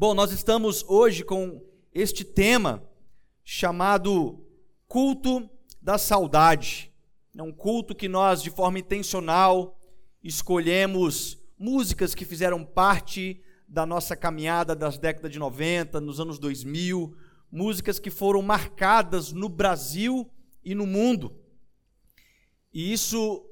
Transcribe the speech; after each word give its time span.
Bom, 0.00 0.14
nós 0.14 0.32
estamos 0.32 0.82
hoje 0.88 1.22
com 1.22 1.62
este 1.92 2.24
tema 2.24 2.82
chamado 3.44 4.42
culto 4.88 5.46
da 5.78 5.98
saudade. 5.98 6.90
É 7.36 7.42
um 7.42 7.52
culto 7.52 7.94
que 7.94 8.08
nós, 8.08 8.42
de 8.42 8.48
forma 8.48 8.78
intencional, 8.78 9.78
escolhemos 10.24 11.38
músicas 11.58 12.14
que 12.14 12.24
fizeram 12.24 12.64
parte 12.64 13.42
da 13.68 13.84
nossa 13.84 14.16
caminhada 14.16 14.74
das 14.74 14.96
décadas 14.96 15.30
de 15.30 15.38
90, 15.38 16.00
nos 16.00 16.18
anos 16.18 16.38
2000, 16.38 17.14
músicas 17.52 17.98
que 17.98 18.08
foram 18.08 18.40
marcadas 18.40 19.32
no 19.32 19.50
Brasil 19.50 20.32
e 20.64 20.74
no 20.74 20.86
mundo. 20.86 21.38
E 22.72 22.90
isso 22.90 23.46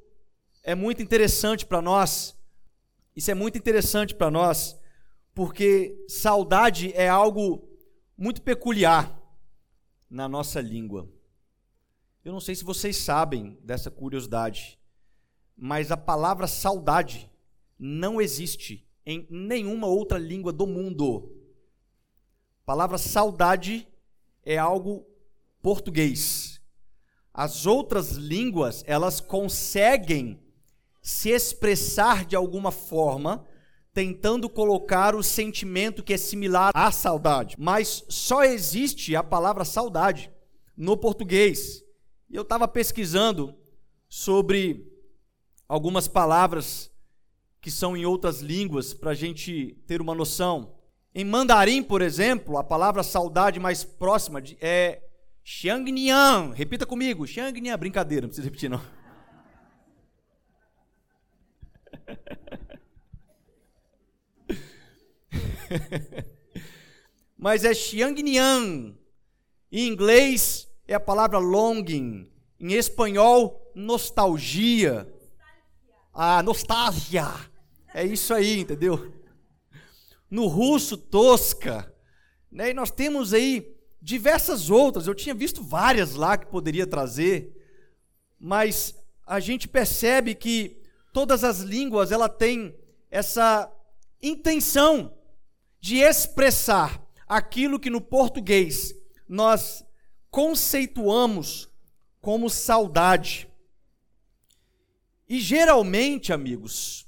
é 0.65 0.75
muito 0.75 1.03
interessante 1.03 1.67
para 1.67 1.83
nós. 1.83 2.35
Isso 3.15 3.31
é 3.31 3.35
muito 3.35 3.59
interessante 3.59 4.15
para 4.15 4.31
nós, 4.31 4.78
porque 5.39 6.05
saudade 6.09 6.93
é 6.95 7.09
algo 7.09 7.63
muito 8.17 8.43
peculiar 8.43 9.23
na 10.11 10.29
nossa 10.29 10.61
língua. 10.61 11.09
Eu 12.25 12.33
não 12.33 12.41
sei 12.41 12.57
se 12.57 12.65
vocês 12.65 12.97
sabem 12.97 13.57
dessa 13.63 13.89
curiosidade, 13.89 14.81
mas 15.57 15.93
a 15.93 15.97
palavra 15.97 16.49
saudade 16.49 17.31
não 17.79 18.21
existe 18.21 18.85
em 19.07 19.29
nenhuma 19.31 19.87
outra 19.87 20.19
língua 20.19 20.53
do 20.53 20.67
mundo. 20.67 21.33
A 22.63 22.67
palavra 22.67 22.99
saudade 22.99 23.87
é 24.45 24.59
algo 24.59 25.07
português. 25.63 26.61
As 27.33 27.65
outras 27.65 28.11
línguas, 28.15 28.83
elas 28.89 29.21
conseguem 29.21 30.43
se 31.01 31.29
expressar 31.29 32.25
de 32.25 32.35
alguma 32.35 32.73
forma, 32.73 33.47
tentando 33.99 34.49
colocar 34.49 35.17
o 35.17 35.25
sentimento 35.25 36.05
que 36.05 36.13
é 36.13 36.17
similar 36.17 36.71
à 36.73 36.93
saudade. 36.93 37.57
Mas 37.59 38.05
só 38.09 38.45
existe 38.45 39.17
a 39.17 39.25
palavra 39.25 39.65
saudade 39.65 40.31
no 40.77 40.97
português. 40.97 41.83
E 42.31 42.37
eu 42.37 42.43
estava 42.43 42.69
pesquisando 42.69 43.53
sobre 44.09 44.87
algumas 45.69 46.07
palavras 46.07 46.93
que 47.61 47.73
são 47.73 47.97
em 47.97 48.07
outras 48.07 48.41
línguas 48.41 48.95
para 48.95 49.11
a 49.11 49.15
gente 49.15 49.77
ter 49.85 50.01
uma 50.01 50.15
noção. 50.15 50.77
Em 51.13 51.25
mandarim, 51.25 51.83
por 51.83 52.01
exemplo, 52.01 52.57
a 52.57 52.63
palavra 52.63 53.03
saudade 53.03 53.59
mais 53.59 53.83
próxima 53.83 54.41
é 54.61 55.03
Xiangnian. 55.43 56.53
Repita 56.55 56.87
comigo, 56.87 57.27
Xiangnian. 57.27 57.77
Brincadeira, 57.77 58.23
não 58.23 58.29
precisa 58.29 58.47
repetir 58.47 58.71
não. 58.71 58.81
Mas 67.37 67.65
é 67.65 67.73
Xiangnian. 67.73 68.95
Em 69.71 69.87
inglês 69.87 70.69
é 70.87 70.95
a 70.95 71.01
palavra 71.01 71.39
longing. 71.39 72.31
Em 72.59 72.73
espanhol, 72.73 73.71
nostalgia. 73.75 75.07
Ah, 76.13 76.43
nostalgia. 76.43 77.29
É 77.95 78.05
isso 78.05 78.35
aí, 78.35 78.61
entendeu? 78.61 79.13
No 80.31 80.47
russo, 80.47 80.97
tosca. 80.97 81.93
Né? 82.51 82.71
E 82.71 82.75
nós 82.75 82.91
temos 82.91 83.33
aí 83.33 83.77
diversas 84.01 84.71
outras. 84.71 85.07
Eu 85.07 85.15
tinha 85.15 85.35
visto 85.35 85.63
várias 85.63 86.15
lá 86.15 86.37
que 86.37 86.47
poderia 86.47 86.87
trazer. 86.87 87.55
Mas 88.39 88.95
a 89.27 89.39
gente 89.41 89.69
percebe 89.69 90.35
que 90.35 90.81
todas 91.13 91.45
as 91.45 91.61
línguas 91.61 92.11
ela 92.11 92.29
tem 92.29 92.75
essa 93.11 93.71
intenção 94.23 95.18
de 95.81 95.97
expressar 95.99 97.03
aquilo 97.27 97.79
que 97.79 97.91
no 97.91 98.01
português 98.01 98.95
nós 99.29 99.85
conceituamos 100.31 101.69
como 102.21 102.49
saudade. 102.49 103.49
E 105.29 105.39
geralmente, 105.41 106.33
amigos, 106.33 107.07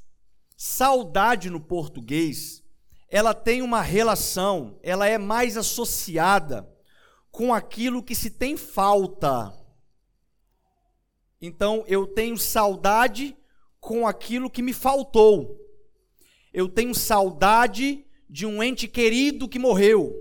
saudade 0.57 1.49
no 1.49 1.61
português, 1.61 2.63
ela 3.09 3.35
tem 3.35 3.63
uma 3.63 3.81
relação, 3.81 4.79
ela 4.83 5.07
é 5.07 5.19
mais 5.19 5.57
associada 5.57 6.71
com 7.31 7.53
aquilo 7.55 8.03
que 8.03 8.15
se 8.15 8.31
tem 8.31 8.57
falta. 8.57 9.53
Então, 11.41 11.83
eu 11.87 12.07
tenho 12.07 12.37
saudade 12.37 13.37
com 13.81 14.07
aquilo 14.07 14.51
que 14.51 14.61
me 14.61 14.75
faltou. 14.75 15.59
Eu 16.53 16.69
tenho 16.69 16.95
saudade 16.95 18.05
de 18.31 18.47
um 18.47 18.63
ente 18.63 18.87
querido 18.87 19.49
que 19.49 19.59
morreu. 19.59 20.15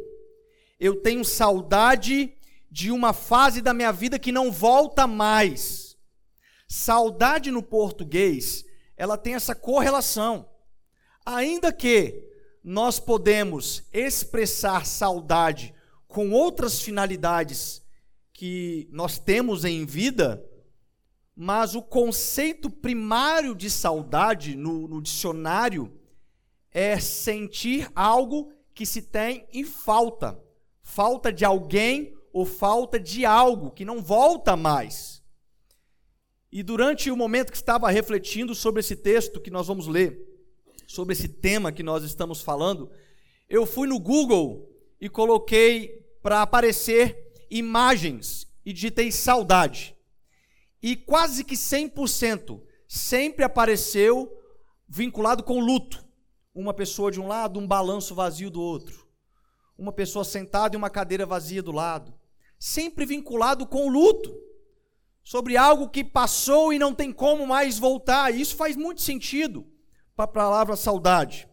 Eu 0.80 0.96
tenho 0.96 1.24
saudade 1.24 2.34
de 2.72 2.92
uma 2.92 3.14
fase 3.14 3.62
da 3.62 3.72
minha 3.72 3.92
vida 3.92 4.18
que 4.18 4.32
não 4.32 4.52
volta 4.52 5.06
mais. 5.06 5.96
Saudade 6.68 7.52
no 7.52 7.62
português, 7.62 8.66
ela 8.98 9.16
tem 9.16 9.36
essa 9.36 9.54
correlação. 9.54 10.50
Ainda 11.24 11.72
que 11.72 12.28
nós 12.64 13.00
podemos 13.00 13.84
expressar 13.94 14.88
saudade 14.88 15.74
com 16.08 16.32
outras 16.32 16.82
finalidades 16.82 17.84
que 18.34 18.90
nós 18.92 19.20
temos 19.20 19.66
em 19.66 19.86
vida, 19.86 20.44
mas 21.36 21.76
o 21.76 21.82
conceito 21.82 22.70
primário 22.72 23.54
de 23.54 23.70
saudade 23.70 24.56
no, 24.56 24.88
no 24.88 25.02
dicionário 25.02 25.99
é 26.80 26.98
sentir 26.98 27.92
algo 27.94 28.54
que 28.74 28.86
se 28.86 29.02
tem 29.02 29.46
em 29.52 29.66
falta. 29.66 30.42
Falta 30.82 31.30
de 31.30 31.44
alguém 31.44 32.16
ou 32.32 32.46
falta 32.46 32.98
de 32.98 33.26
algo 33.26 33.70
que 33.70 33.84
não 33.84 34.02
volta 34.02 34.56
mais. 34.56 35.22
E 36.50 36.64
durante 36.64 37.12
o 37.12 37.18
momento 37.18 37.52
que 37.52 37.58
estava 37.58 37.90
refletindo 37.90 38.56
sobre 38.56 38.80
esse 38.80 38.96
texto 38.96 39.42
que 39.42 39.52
nós 39.52 39.68
vamos 39.68 39.88
ler, 39.88 40.26
sobre 40.88 41.12
esse 41.12 41.28
tema 41.28 41.70
que 41.70 41.84
nós 41.84 42.06
estamos 42.06 42.42
falando, 42.42 42.90
eu 43.50 43.66
fui 43.66 43.86
no 43.86 44.00
Google 44.00 44.74
e 45.02 45.10
coloquei 45.10 46.08
para 46.24 46.42
aparecer 46.42 47.34
imagens 47.52 48.48
e 48.66 48.72
digitei 48.72 49.12
saudade. 49.12 49.98
E 50.82 50.96
quase 50.96 51.44
que 51.44 51.56
100% 51.56 52.62
sempre 52.88 53.44
apareceu 53.44 54.32
vinculado 54.88 55.44
com 55.44 55.60
luto. 55.60 56.08
Uma 56.54 56.74
pessoa 56.74 57.12
de 57.12 57.20
um 57.20 57.28
lado, 57.28 57.60
um 57.60 57.68
balanço 57.68 58.16
vazio 58.16 58.50
do 58.50 58.62
outro. 58.62 59.08
Uma 59.78 59.94
pessoa 59.94 60.26
sentada 60.26 60.76
e 60.76 60.78
uma 60.78 60.90
cadeira 60.90 61.26
vazia 61.26 61.62
do 61.62 61.72
lado. 61.72 62.14
Sempre 62.58 63.06
vinculado 63.06 63.66
com 63.66 63.88
o 63.88 63.90
luto. 63.90 64.36
Sobre 65.24 65.56
algo 65.56 65.90
que 65.90 66.04
passou 66.04 66.74
e 66.74 66.80
não 66.80 66.94
tem 66.94 67.12
como 67.12 67.46
mais 67.46 67.78
voltar. 67.78 68.34
Isso 68.34 68.56
faz 68.56 68.76
muito 68.76 69.02
sentido 69.02 69.66
para 70.16 70.26
a 70.26 70.28
palavra 70.28 70.76
saudade. 70.76 71.48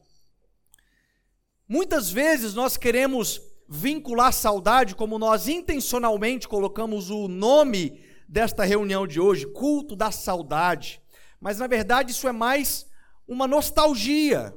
Muitas 1.69 2.11
vezes 2.11 2.55
nós 2.55 2.77
queremos 2.77 3.41
vincular 3.69 4.33
saudade, 4.33 4.95
como 4.95 5.19
nós 5.19 5.49
intencionalmente 5.49 6.49
colocamos 6.49 7.11
o 7.11 7.28
nome 7.28 8.01
desta 8.28 8.65
reunião 8.65 9.07
de 9.07 9.21
hoje, 9.21 9.47
culto 9.47 9.95
da 9.95 10.11
saudade. 10.11 11.01
Mas 11.41 11.59
na 11.59 11.67
verdade 11.67 12.13
isso 12.13 12.27
é 12.28 12.33
mais 12.33 12.87
uma 13.27 13.47
nostalgia. 13.47 14.55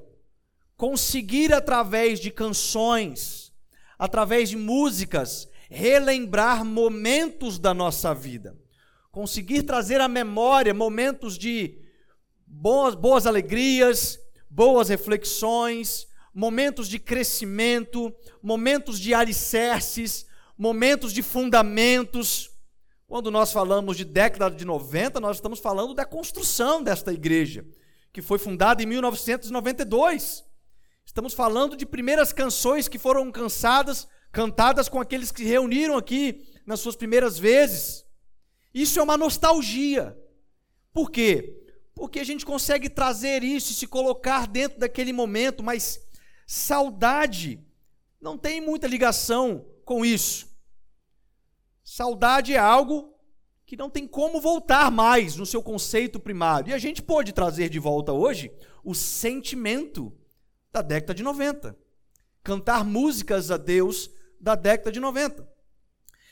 Conseguir 0.80 1.54
através 1.54 2.22
de 2.22 2.32
canções, 2.32 3.52
através 3.98 4.50
de 4.50 4.56
músicas, 4.56 5.50
relembrar 5.70 6.64
momentos 6.64 7.60
da 7.60 7.74
nossa 7.74 8.16
vida. 8.16 8.58
Conseguir 9.12 9.64
trazer 9.64 10.00
à 10.00 10.08
memória 10.08 10.74
momentos 10.74 11.38
de 11.38 11.78
boas, 12.48 12.96
boas 12.96 13.28
alegrias, 13.28 14.18
boas 14.50 14.88
reflexões, 14.88 16.08
momentos 16.34 16.88
de 16.88 16.98
crescimento, 16.98 18.16
momentos 18.42 18.98
de 18.98 19.14
alicerces, 19.14 20.28
momentos 20.58 21.12
de 21.12 21.22
fundamentos. 21.22 22.52
Quando 23.06 23.30
nós 23.30 23.52
falamos 23.52 23.98
de 23.98 24.06
década 24.06 24.50
de 24.50 24.64
90, 24.64 25.20
nós 25.20 25.36
estamos 25.36 25.60
falando 25.60 25.94
da 25.94 26.06
construção 26.06 26.82
desta 26.82 27.12
igreja, 27.12 27.68
que 28.14 28.22
foi 28.22 28.40
fundada 28.40 28.82
em 28.82 28.86
1992. 28.86 30.48
Estamos 31.10 31.34
falando 31.34 31.76
de 31.76 31.88
primeiras 31.88 32.32
canções 32.32 32.88
que 32.88 33.00
foram 33.00 33.32
cansadas, 33.32 34.08
cantadas 34.32 34.88
com 34.88 35.02
aqueles 35.02 35.32
que 35.32 35.40
se 35.40 35.48
reuniram 35.48 35.98
aqui 35.98 36.48
nas 36.68 36.82
suas 36.82 36.96
primeiras 36.96 37.40
vezes. 37.40 38.06
Isso 38.72 39.00
é 39.00 39.02
uma 39.02 39.18
nostalgia. 39.18 40.16
Por 40.94 41.10
quê? 41.10 41.64
Porque 41.96 42.20
a 42.20 42.24
gente 42.24 42.46
consegue 42.46 42.88
trazer 42.88 43.44
isso 43.44 43.72
e 43.72 43.74
se 43.74 43.88
colocar 43.88 44.46
dentro 44.46 44.78
daquele 44.78 45.12
momento, 45.12 45.64
mas 45.64 46.00
saudade 46.46 47.60
não 48.22 48.38
tem 48.38 48.62
muita 48.62 48.86
ligação 48.86 49.66
com 49.84 50.06
isso. 50.06 50.48
Saudade 51.84 52.54
é 52.54 52.60
algo 52.60 53.16
que 53.66 53.76
não 53.76 53.90
tem 53.90 54.08
como 54.08 54.40
voltar 54.40 54.92
mais 54.92 55.36
no 55.36 55.46
seu 55.48 55.64
conceito 55.64 56.20
primário. 56.20 56.70
E 56.70 56.74
a 56.76 56.78
gente 56.78 57.02
pode 57.02 57.34
trazer 57.34 57.68
de 57.68 57.80
volta 57.80 58.14
hoje 58.14 58.52
o 58.84 58.94
sentimento 58.94 60.16
da 60.72 60.82
década 60.82 61.14
de 61.14 61.24
90. 61.24 61.78
cantar 62.44 62.86
músicas 62.86 63.52
a 63.52 63.58
Deus 63.58 64.10
da 64.40 64.56
década 64.56 64.92
de 64.92 65.00
90. 65.00 65.48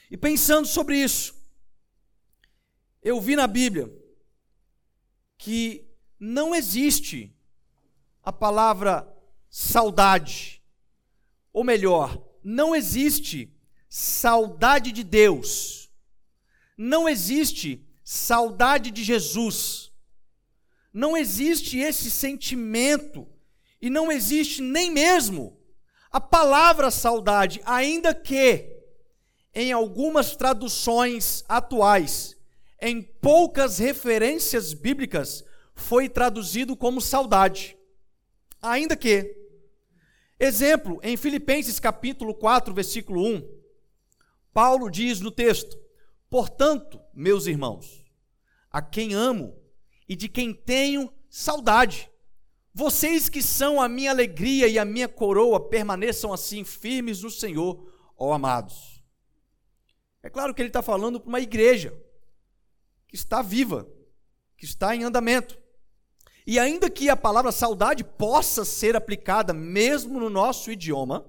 E 0.10 0.18
pensando 0.18 0.68
sobre 0.68 0.98
isso, 0.98 1.36
eu 3.04 3.20
vi 3.20 3.36
na 3.36 3.46
Bíblia 3.46 3.92
que 5.38 5.86
não 6.20 6.56
existe 6.56 7.36
a 8.24 8.32
palavra 8.32 9.08
saudade, 9.50 10.64
ou 11.54 11.64
melhor, 11.64 12.22
não 12.44 12.76
existe 12.76 13.54
saudade 13.90 14.92
de 14.92 15.04
Deus, 15.04 15.92
não 16.78 17.08
existe 17.08 17.86
saudade 18.04 18.92
de 18.92 19.04
Jesus, 19.04 19.92
não 20.94 21.16
existe 21.16 21.78
esse 21.78 22.10
sentimento, 22.10 23.28
e 23.82 23.90
não 23.90 24.12
existe 24.12 24.62
nem 24.62 24.92
mesmo 24.92 25.58
a 26.12 26.20
palavra 26.20 26.90
saudade, 26.90 27.62
ainda 27.66 28.14
que 28.14 28.76
em 29.54 29.72
algumas 29.72 30.36
traduções 30.36 31.44
atuais, 31.48 32.36
em 32.82 33.02
poucas 33.02 33.80
referências 33.80 34.74
bíblicas, 34.74 35.44
foi 35.76 36.08
traduzido 36.08 36.76
como 36.76 37.02
saudade. 37.02 37.78
Ainda 38.62 38.96
que, 38.96 39.36
exemplo, 40.40 41.00
em 41.04 41.18
Filipenses 41.18 41.80
capítulo 41.80 42.34
4, 42.34 42.74
versículo 42.74 43.26
1, 43.26 43.58
Paulo 44.54 44.90
diz 44.90 45.20
no 45.22 45.32
texto: 45.32 45.78
Portanto, 46.30 47.00
meus 47.14 47.48
irmãos, 47.48 48.06
a 48.72 48.82
quem 48.82 49.14
amo 49.14 49.56
e 50.08 50.16
de 50.16 50.28
quem 50.28 50.54
tenho 50.54 51.12
saudade, 51.30 52.10
vocês 52.78 53.28
que 53.28 53.42
são 53.42 53.82
a 53.82 53.90
minha 53.90 54.12
alegria 54.12 54.68
e 54.68 54.78
a 54.78 54.86
minha 54.86 55.08
coroa, 55.08 55.60
permaneçam 55.60 56.32
assim 56.32 56.64
firmes 56.64 57.24
no 57.24 57.32
Senhor, 57.32 57.92
ó 58.16 58.34
amados. 58.34 59.04
É 60.22 60.30
claro 60.30 60.54
que 60.54 60.62
ele 60.62 60.70
está 60.70 60.84
falando 60.84 61.20
para 61.20 61.28
uma 61.28 61.40
igreja 61.40 61.92
que 63.08 63.16
está 63.16 63.42
viva, 63.42 63.90
que 64.56 64.64
está 64.64 64.96
em 64.96 65.04
andamento. 65.04 65.58
E 66.46 66.60
ainda 66.60 66.88
que 66.88 67.10
a 67.10 67.18
palavra 67.18 67.52
saudade 67.52 68.04
possa 68.04 68.64
ser 68.64 68.96
aplicada 68.96 69.56
mesmo 69.56 70.20
no 70.20 70.30
nosso 70.30 70.70
idioma, 70.70 71.28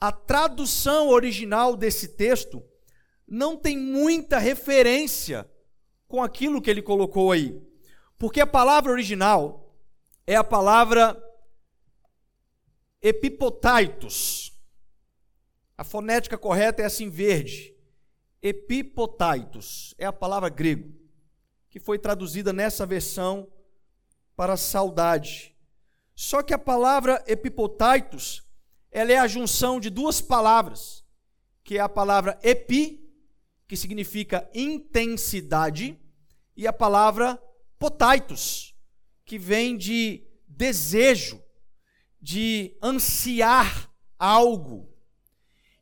a 0.00 0.10
tradução 0.10 1.10
original 1.10 1.76
desse 1.76 2.08
texto 2.16 2.64
não 3.26 3.54
tem 3.54 3.76
muita 3.76 4.38
referência 4.38 5.46
com 6.06 6.22
aquilo 6.22 6.62
que 6.62 6.70
ele 6.70 6.80
colocou 6.80 7.32
aí. 7.32 7.60
Porque 8.16 8.40
a 8.40 8.46
palavra 8.46 8.90
original 8.90 9.67
é 10.28 10.36
a 10.36 10.44
palavra 10.44 11.16
epipotaitos. 13.00 14.52
A 15.74 15.82
fonética 15.82 16.36
correta 16.36 16.82
é 16.82 16.84
assim 16.84 17.08
verde. 17.08 17.74
Epipotaitos 18.42 19.94
é 19.96 20.04
a 20.04 20.12
palavra 20.12 20.50
grego 20.50 20.92
que 21.70 21.80
foi 21.80 21.98
traduzida 21.98 22.52
nessa 22.52 22.84
versão 22.84 23.50
para 24.36 24.54
saudade. 24.58 25.56
Só 26.14 26.42
que 26.42 26.52
a 26.52 26.58
palavra 26.58 27.24
epipotaitos, 27.26 28.46
ela 28.90 29.12
é 29.12 29.16
a 29.16 29.26
junção 29.26 29.80
de 29.80 29.88
duas 29.88 30.20
palavras, 30.20 31.02
que 31.64 31.78
é 31.78 31.80
a 31.80 31.88
palavra 31.88 32.38
epi, 32.42 33.02
que 33.66 33.78
significa 33.78 34.46
intensidade, 34.54 35.98
e 36.54 36.66
a 36.66 36.72
palavra 36.72 37.42
potaitos, 37.78 38.74
que 39.28 39.38
vem 39.38 39.76
de 39.76 40.22
desejo, 40.48 41.38
de 42.18 42.74
ansiar 42.82 43.92
algo. 44.18 44.90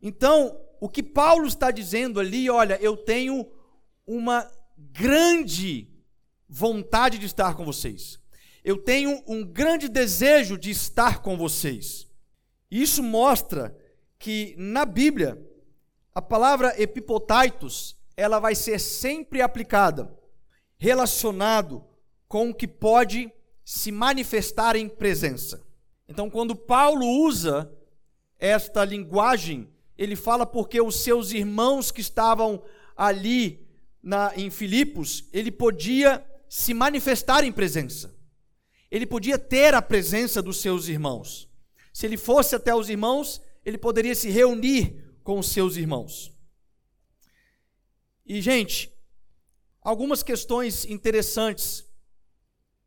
Então, 0.03 0.61
o 0.81 0.89
que 0.89 1.01
Paulo 1.01 1.47
está 1.47 1.71
dizendo 1.71 2.19
ali, 2.19 2.51
olha, 2.51 2.77
eu 2.83 2.97
tenho 2.97 3.49
uma 4.05 4.51
grande 4.77 5.89
vontade 6.49 7.19
de 7.19 7.27
estar 7.27 7.55
com 7.55 7.65
vocês. 7.65 8.19
Eu 8.65 8.79
tenho 8.79 9.23
um 9.29 9.45
grande 9.45 9.89
desejo 9.89 10.59
de 10.59 10.71
estar 10.73 11.23
com 11.23 11.37
vocês. 11.37 12.11
Isso 12.69 13.01
mostra 13.01 13.79
que 14.19 14.57
na 14.59 14.85
Bíblia 14.85 15.41
a 16.13 16.21
palavra 16.21 16.75
epipotaitos, 16.83 17.97
ela 18.17 18.41
vai 18.41 18.57
ser 18.57 18.81
sempre 18.81 19.41
aplicada 19.41 20.13
relacionado 20.79 21.85
com 22.27 22.51
o 22.51 22.55
que 22.55 22.67
pode 22.67 23.33
se 23.67 23.91
manifestar 23.91 24.77
em 24.77 24.89
presença. 24.89 25.61
Então, 26.09 26.31
quando 26.31 26.55
Paulo 26.55 27.05
usa 27.05 27.69
esta 28.39 28.85
linguagem, 28.85 29.69
ele 29.99 30.15
fala 30.15 30.47
porque 30.47 30.81
os 30.81 31.01
seus 31.01 31.33
irmãos 31.33 31.91
que 31.91 32.01
estavam 32.01 32.63
ali 32.97 33.67
na, 34.01 34.33
em 34.37 34.51
Filipos, 34.51 35.25
ele 35.33 35.51
podia 35.51 36.25
se 36.49 36.73
manifestar 36.73 37.43
em 37.43 37.51
presença. 37.51 38.15
Ele 38.89 39.05
podia 39.05 39.37
ter 39.37 39.75
a 39.75 39.83
presença 39.83 40.41
dos 40.41 40.59
seus 40.59 40.87
irmãos. 40.87 41.51
Se 41.93 42.07
ele 42.07 42.17
fosse 42.17 42.55
até 42.55 42.73
os 42.73 42.89
irmãos, 42.89 43.43
ele 43.65 43.79
poderia 43.79 44.15
se 44.15 44.31
reunir 44.31 45.05
com 45.25 45.41
os 45.41 45.49
seus 45.49 45.77
irmãos. 45.77 46.33
E, 48.25 48.41
gente, 48.41 48.93
algumas 49.83 50.23
questões 50.23 50.85
interessantes 50.85 51.86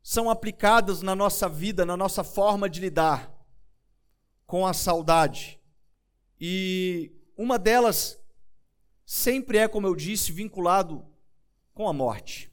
são 0.02 0.30
aplicadas 0.30 1.02
na 1.02 1.14
nossa 1.14 1.48
vida, 1.48 1.84
na 1.84 1.96
nossa 1.96 2.24
forma 2.24 2.68
de 2.68 2.80
lidar 2.80 3.32
com 4.46 4.66
a 4.66 4.72
saudade. 4.72 5.60
E 6.40 7.12
uma 7.36 7.58
delas 7.58 8.18
sempre 9.04 9.58
é, 9.58 9.68
como 9.68 9.86
eu 9.86 9.94
disse, 9.94 10.32
vinculado 10.32 11.04
com 11.74 11.88
a 11.88 11.92
morte. 11.92 12.50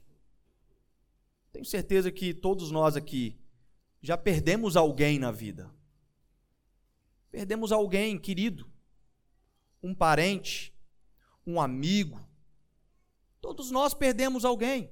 Tenho 1.52 1.64
certeza 1.64 2.12
que 2.12 2.34
todos 2.34 2.70
nós 2.70 2.96
aqui 2.96 3.38
já 4.00 4.16
perdemos 4.16 4.76
alguém 4.76 5.18
na 5.18 5.30
vida. 5.30 5.70
Perdemos 7.30 7.72
alguém 7.72 8.18
querido, 8.18 8.70
um 9.82 9.94
parente, 9.94 10.74
um 11.46 11.60
amigo. 11.60 12.24
Todos 13.40 13.70
nós 13.70 13.94
perdemos 13.94 14.44
alguém. 14.44 14.90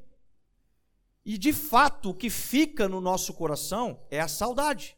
E 1.27 1.37
de 1.37 1.53
fato, 1.53 2.11
o 2.11 2.15
que 2.15 2.31
fica 2.31 2.89
no 2.89 3.01
nosso 3.01 3.35
coração 3.35 4.01
é 4.09 4.21
a 4.21 4.29
saudade. 4.29 4.97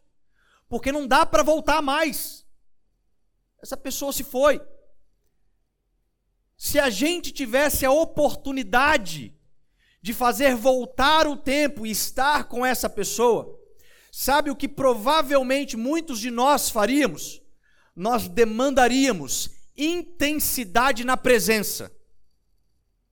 Porque 0.68 0.92
não 0.92 1.06
dá 1.06 1.24
para 1.24 1.42
voltar 1.42 1.80
mais. 1.80 2.46
Essa 3.62 3.78
pessoa 3.78 4.12
se 4.12 4.22
foi. 4.22 4.60
Se 6.54 6.78
a 6.78 6.90
gente 6.90 7.32
tivesse 7.32 7.86
a 7.86 7.90
oportunidade 7.90 9.34
de 10.02 10.12
fazer 10.12 10.54
voltar 10.54 11.26
o 11.26 11.34
tempo 11.34 11.86
e 11.86 11.90
estar 11.90 12.44
com 12.44 12.64
essa 12.64 12.90
pessoa, 12.90 13.58
sabe 14.12 14.50
o 14.50 14.56
que 14.56 14.68
provavelmente 14.68 15.78
muitos 15.78 16.20
de 16.20 16.30
nós 16.30 16.68
faríamos? 16.68 17.40
Nós 17.96 18.28
demandaríamos 18.28 19.48
intensidade 19.74 21.04
na 21.04 21.16
presença. 21.16 21.90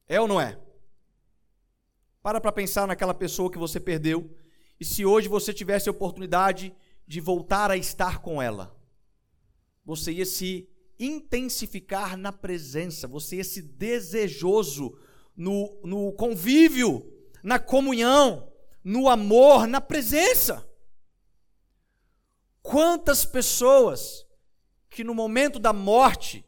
É 0.07 0.21
ou 0.21 0.29
não 0.29 0.39
é? 0.39 0.66
Para 2.27 2.41
para 2.41 2.51
pensar 2.51 2.89
naquela 2.89 3.15
pessoa 3.15 3.49
que 3.49 3.57
você 3.57 3.79
perdeu. 3.79 4.29
E 4.81 4.85
se 4.85 5.07
hoje 5.07 5.29
você 5.29 5.55
tivesse 5.55 5.89
a 5.89 5.93
oportunidade 5.93 6.75
de 7.07 7.21
voltar 7.21 7.71
a 7.71 7.77
estar 7.77 8.19
com 8.19 8.43
ela, 8.43 8.77
você 9.85 10.11
ia 10.11 10.27
se 10.27 10.69
intensificar 10.99 12.17
na 12.17 12.33
presença, 12.33 13.07
você 13.07 13.37
ia 13.37 13.45
se 13.45 13.63
desejoso 13.63 14.99
no, 15.37 15.81
no 15.85 16.13
convívio, 16.15 17.09
na 17.45 17.61
comunhão, 17.61 18.53
no 18.83 19.09
amor, 19.09 19.69
na 19.69 19.81
presença. 19.81 20.69
Quantas 22.61 23.25
pessoas 23.25 24.27
que 24.91 25.05
no 25.05 25.15
momento 25.15 25.61
da 25.61 25.73
morte 25.73 26.45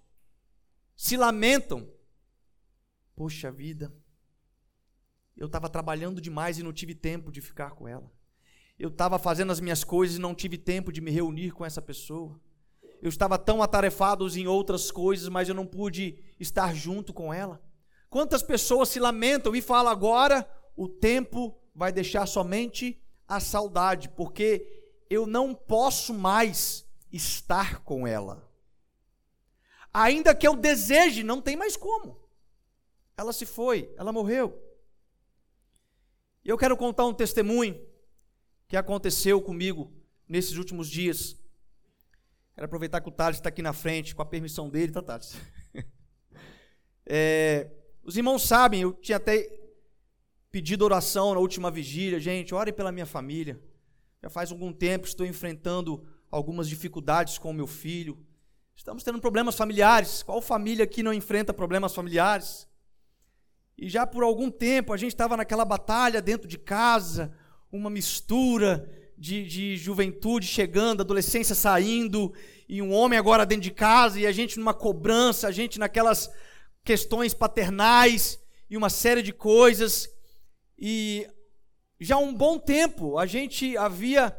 se 0.96 1.16
lamentam, 1.16 1.88
poxa 3.14 3.52
vida, 3.52 3.94
eu 5.38 5.46
estava 5.46 5.68
trabalhando 5.68 6.20
demais 6.20 6.58
e 6.58 6.64
não 6.64 6.72
tive 6.72 6.94
tempo 6.94 7.30
de 7.30 7.40
ficar 7.40 7.70
com 7.70 7.86
ela. 7.86 8.10
Eu 8.76 8.88
estava 8.88 9.18
fazendo 9.18 9.52
as 9.52 9.60
minhas 9.60 9.84
coisas 9.84 10.16
e 10.16 10.20
não 10.20 10.34
tive 10.34 10.58
tempo 10.58 10.92
de 10.92 11.00
me 11.00 11.12
reunir 11.12 11.52
com 11.52 11.64
essa 11.64 11.80
pessoa. 11.80 12.38
Eu 13.00 13.08
estava 13.08 13.38
tão 13.38 13.62
atarefado 13.62 14.28
em 14.36 14.48
outras 14.48 14.90
coisas, 14.90 15.28
mas 15.28 15.48
eu 15.48 15.54
não 15.54 15.64
pude 15.64 16.18
estar 16.40 16.74
junto 16.74 17.12
com 17.14 17.32
ela. 17.32 17.62
Quantas 18.10 18.42
pessoas 18.42 18.88
se 18.88 18.98
lamentam 18.98 19.54
e 19.54 19.62
falam 19.62 19.92
agora, 19.92 20.48
o 20.76 20.88
tempo 20.88 21.56
vai 21.72 21.92
deixar 21.92 22.26
somente 22.26 23.00
a 23.26 23.38
saudade, 23.38 24.08
porque 24.08 24.66
eu 25.08 25.24
não 25.26 25.54
posso 25.54 26.12
mais 26.12 26.84
estar 27.12 27.84
com 27.84 28.06
ela. 28.06 28.48
Ainda 29.94 30.34
que 30.34 30.46
eu 30.46 30.56
deseje, 30.56 31.22
não 31.22 31.40
tem 31.40 31.56
mais 31.56 31.76
como. 31.76 32.18
Ela 33.16 33.32
se 33.32 33.46
foi, 33.46 33.92
ela 33.96 34.12
morreu. 34.12 34.67
Eu 36.48 36.56
quero 36.56 36.78
contar 36.78 37.04
um 37.04 37.12
testemunho 37.12 37.78
que 38.66 38.74
aconteceu 38.74 39.38
comigo 39.38 39.92
nesses 40.26 40.56
últimos 40.56 40.88
dias. 40.88 41.36
Quero 42.54 42.64
aproveitar 42.64 43.02
que 43.02 43.08
o 43.10 43.12
Thales 43.12 43.36
está 43.36 43.50
aqui 43.50 43.60
na 43.60 43.74
frente, 43.74 44.14
com 44.14 44.22
a 44.22 44.24
permissão 44.24 44.70
dele, 44.70 44.90
tá, 44.90 45.02
Thales? 45.02 45.36
É, 47.10 47.70
os 48.02 48.18
irmãos 48.18 48.42
sabem, 48.42 48.82
eu 48.82 48.92
tinha 48.92 49.16
até 49.16 49.50
pedido 50.50 50.84
oração 50.84 51.32
na 51.32 51.40
última 51.40 51.70
vigília. 51.70 52.20
Gente, 52.20 52.54
ore 52.54 52.70
pela 52.70 52.92
minha 52.92 53.06
família. 53.06 53.58
Já 54.22 54.28
faz 54.28 54.52
algum 54.52 54.70
tempo 54.74 55.06
estou 55.06 55.24
enfrentando 55.24 56.06
algumas 56.30 56.68
dificuldades 56.68 57.38
com 57.38 57.50
o 57.50 57.54
meu 57.54 57.66
filho. 57.66 58.18
Estamos 58.76 59.02
tendo 59.02 59.18
problemas 59.18 59.54
familiares. 59.54 60.22
Qual 60.22 60.42
família 60.42 60.86
que 60.86 61.02
não 61.02 61.14
enfrenta 61.14 61.54
problemas 61.54 61.94
familiares? 61.94 62.68
E 63.78 63.88
já 63.88 64.04
por 64.04 64.24
algum 64.24 64.50
tempo 64.50 64.92
a 64.92 64.96
gente 64.96 65.12
estava 65.12 65.36
naquela 65.36 65.64
batalha 65.64 66.20
dentro 66.20 66.48
de 66.48 66.58
casa, 66.58 67.32
uma 67.70 67.88
mistura 67.88 68.90
de, 69.16 69.46
de 69.46 69.76
juventude 69.76 70.46
chegando, 70.48 71.02
adolescência 71.02 71.54
saindo, 71.54 72.34
e 72.68 72.82
um 72.82 72.92
homem 72.92 73.16
agora 73.16 73.46
dentro 73.46 73.62
de 73.62 73.70
casa, 73.70 74.18
e 74.18 74.26
a 74.26 74.32
gente 74.32 74.58
numa 74.58 74.74
cobrança, 74.74 75.46
a 75.46 75.52
gente 75.52 75.78
naquelas 75.78 76.28
questões 76.84 77.32
paternais 77.32 78.40
e 78.68 78.76
uma 78.76 78.90
série 78.90 79.22
de 79.22 79.32
coisas. 79.32 80.08
E 80.76 81.28
já 82.00 82.16
há 82.16 82.18
um 82.18 82.34
bom 82.34 82.58
tempo 82.58 83.16
a 83.16 83.26
gente 83.26 83.76
havia 83.76 84.36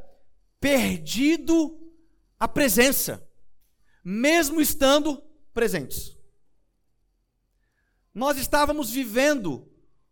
perdido 0.60 1.80
a 2.38 2.48
presença, 2.48 3.26
mesmo 4.04 4.60
estando 4.60 5.24
presentes. 5.54 6.19
Nós 8.14 8.38
estávamos 8.38 8.90
vivendo 8.90 9.68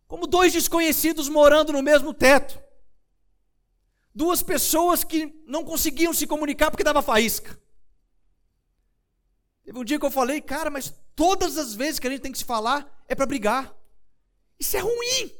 como 0.06 0.26
dois 0.26 0.52
desconhecidos 0.52 1.28
morando 1.28 1.72
no 1.72 1.82
mesmo 1.82 2.14
teto. 2.14 2.60
Duas 4.14 4.42
pessoas 4.42 5.04
que 5.04 5.42
não 5.46 5.64
conseguiam 5.64 6.12
se 6.12 6.26
comunicar 6.26 6.70
porque 6.70 6.84
dava 6.84 7.02
faísca. 7.02 7.60
Teve 9.64 9.78
um 9.78 9.84
dia 9.84 9.98
que 9.98 10.06
eu 10.06 10.10
falei, 10.10 10.40
cara, 10.40 10.70
mas 10.70 10.94
todas 11.14 11.58
as 11.58 11.74
vezes 11.74 12.00
que 12.00 12.06
a 12.06 12.10
gente 12.10 12.22
tem 12.22 12.32
que 12.32 12.38
se 12.38 12.44
falar 12.44 13.04
é 13.06 13.14
para 13.14 13.26
brigar. 13.26 13.76
Isso 14.58 14.76
é 14.76 14.80
ruim. 14.80 15.30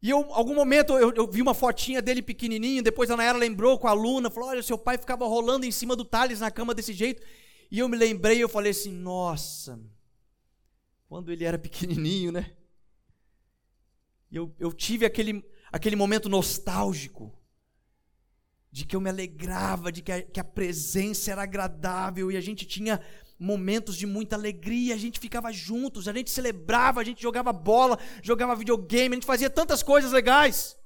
E 0.00 0.10
eu, 0.10 0.32
algum 0.32 0.54
momento, 0.54 0.94
eu, 0.94 1.12
eu, 1.14 1.26
vi 1.28 1.40
uma 1.40 1.54
fotinha 1.54 2.02
dele 2.02 2.22
pequenininho, 2.22 2.82
depois 2.82 3.10
a 3.10 3.16
Nayara 3.16 3.38
lembrou 3.38 3.78
com 3.78 3.86
a 3.86 3.92
Luna, 3.92 4.30
falou, 4.30 4.48
olha, 4.48 4.62
seu 4.62 4.76
pai 4.76 4.98
ficava 4.98 5.26
rolando 5.26 5.64
em 5.64 5.70
cima 5.70 5.94
do 5.94 6.04
Thales 6.04 6.40
na 6.40 6.50
cama 6.50 6.74
desse 6.74 6.92
jeito. 6.92 7.22
E 7.70 7.78
eu 7.78 7.88
me 7.88 7.96
lembrei, 7.96 8.42
eu 8.42 8.48
falei 8.48 8.72
assim, 8.72 8.90
nossa, 8.90 9.78
quando 11.12 11.30
ele 11.30 11.44
era 11.44 11.58
pequenininho, 11.58 12.32
né? 12.32 12.52
Eu, 14.30 14.56
eu 14.58 14.72
tive 14.72 15.04
aquele, 15.04 15.44
aquele 15.70 15.94
momento 15.94 16.26
nostálgico 16.26 17.38
de 18.70 18.86
que 18.86 18.96
eu 18.96 19.00
me 19.02 19.10
alegrava, 19.10 19.92
de 19.92 20.00
que 20.00 20.10
a, 20.10 20.22
que 20.22 20.40
a 20.40 20.44
presença 20.44 21.30
era 21.30 21.42
agradável 21.42 22.32
e 22.32 22.36
a 22.38 22.40
gente 22.40 22.64
tinha 22.64 22.98
momentos 23.38 23.94
de 23.94 24.06
muita 24.06 24.36
alegria, 24.36 24.94
a 24.94 24.96
gente 24.96 25.20
ficava 25.20 25.52
juntos, 25.52 26.08
a 26.08 26.14
gente 26.14 26.30
celebrava, 26.30 27.02
a 27.02 27.04
gente 27.04 27.20
jogava 27.20 27.52
bola, 27.52 27.98
jogava 28.22 28.56
videogame, 28.56 29.14
a 29.14 29.16
gente 29.16 29.26
fazia 29.26 29.50
tantas 29.50 29.82
coisas 29.82 30.12
legais. 30.12 30.78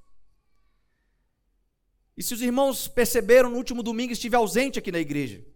E 2.17 2.23
se 2.25 2.35
os 2.35 2.43
irmãos 2.43 2.89
perceberam, 2.89 3.49
no 3.49 3.59
último 3.59 3.81
domingo 3.81 4.13
estive 4.13 4.35
ausente 4.35 4.77
aqui 4.77 4.91
na 4.91 4.99
igreja. 4.99 5.47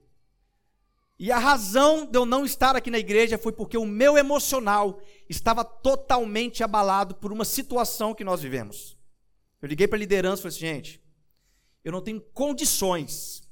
E 1.21 1.31
a 1.31 1.39
razão 1.39 2.07
de 2.07 2.17
eu 2.17 2.25
não 2.25 2.47
estar 2.47 2.75
aqui 2.75 2.91
na 2.91 2.99
igreja 2.99 3.37
foi 3.37 3.53
porque 3.53 3.77
o 3.77 3.85
meu 3.85 4.17
emocional 4.17 5.03
estava 5.29 5.63
totalmente 5.63 6.65
abalado 6.65 7.15
por 7.15 7.31
uma 7.31 7.45
situação 7.45 8.15
que 8.15 8.25
nós 8.25 8.41
vivemos. 8.41 8.97
Eu 9.61 9.69
liguei 9.69 9.87
para 9.87 9.99
a 9.99 10.01
liderança 10.01 10.41
e 10.41 10.43
falei 10.45 10.57
assim, 10.57 10.67
gente, 10.67 11.03
eu 11.85 11.93
não 11.93 12.01
tenho 12.01 12.23
condições 12.23 13.43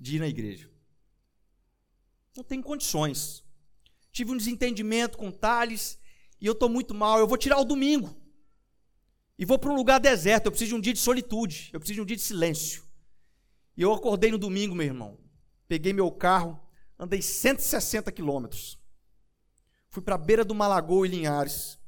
de 0.00 0.16
ir 0.16 0.18
na 0.18 0.28
igreja. 0.28 0.70
Não 2.34 2.42
tenho 2.42 2.62
condições. 2.62 3.44
Tive 4.10 4.32
um 4.32 4.36
desentendimento 4.38 5.18
com 5.18 5.28
o 5.28 5.32
Thales 5.32 5.98
e 6.40 6.46
eu 6.46 6.54
estou 6.54 6.70
muito 6.70 6.94
mal. 6.94 7.18
Eu 7.18 7.28
vou 7.28 7.36
tirar 7.36 7.58
o 7.58 7.66
domingo 7.66 8.16
e 9.38 9.44
vou 9.44 9.58
para 9.58 9.70
um 9.70 9.76
lugar 9.76 10.00
deserto. 10.00 10.46
Eu 10.46 10.52
preciso 10.52 10.70
de 10.70 10.74
um 10.74 10.80
dia 10.80 10.94
de 10.94 11.00
solitude. 11.00 11.68
Eu 11.70 11.78
preciso 11.78 11.96
de 11.96 12.00
um 12.00 12.06
dia 12.06 12.16
de 12.16 12.22
silêncio. 12.22 12.82
E 13.76 13.82
eu 13.82 13.92
acordei 13.92 14.30
no 14.30 14.38
domingo, 14.38 14.74
meu 14.74 14.86
irmão. 14.86 15.21
Peguei 15.72 15.94
meu 15.94 16.10
carro, 16.10 16.60
andei 16.98 17.22
160 17.22 18.12
quilômetros. 18.12 18.78
Fui 19.88 20.02
para 20.02 20.16
a 20.16 20.18
beira 20.18 20.44
de 20.44 20.52
uma 20.52 20.68
lagoa 20.68 21.06
em 21.06 21.10
Linhares. 21.10 21.78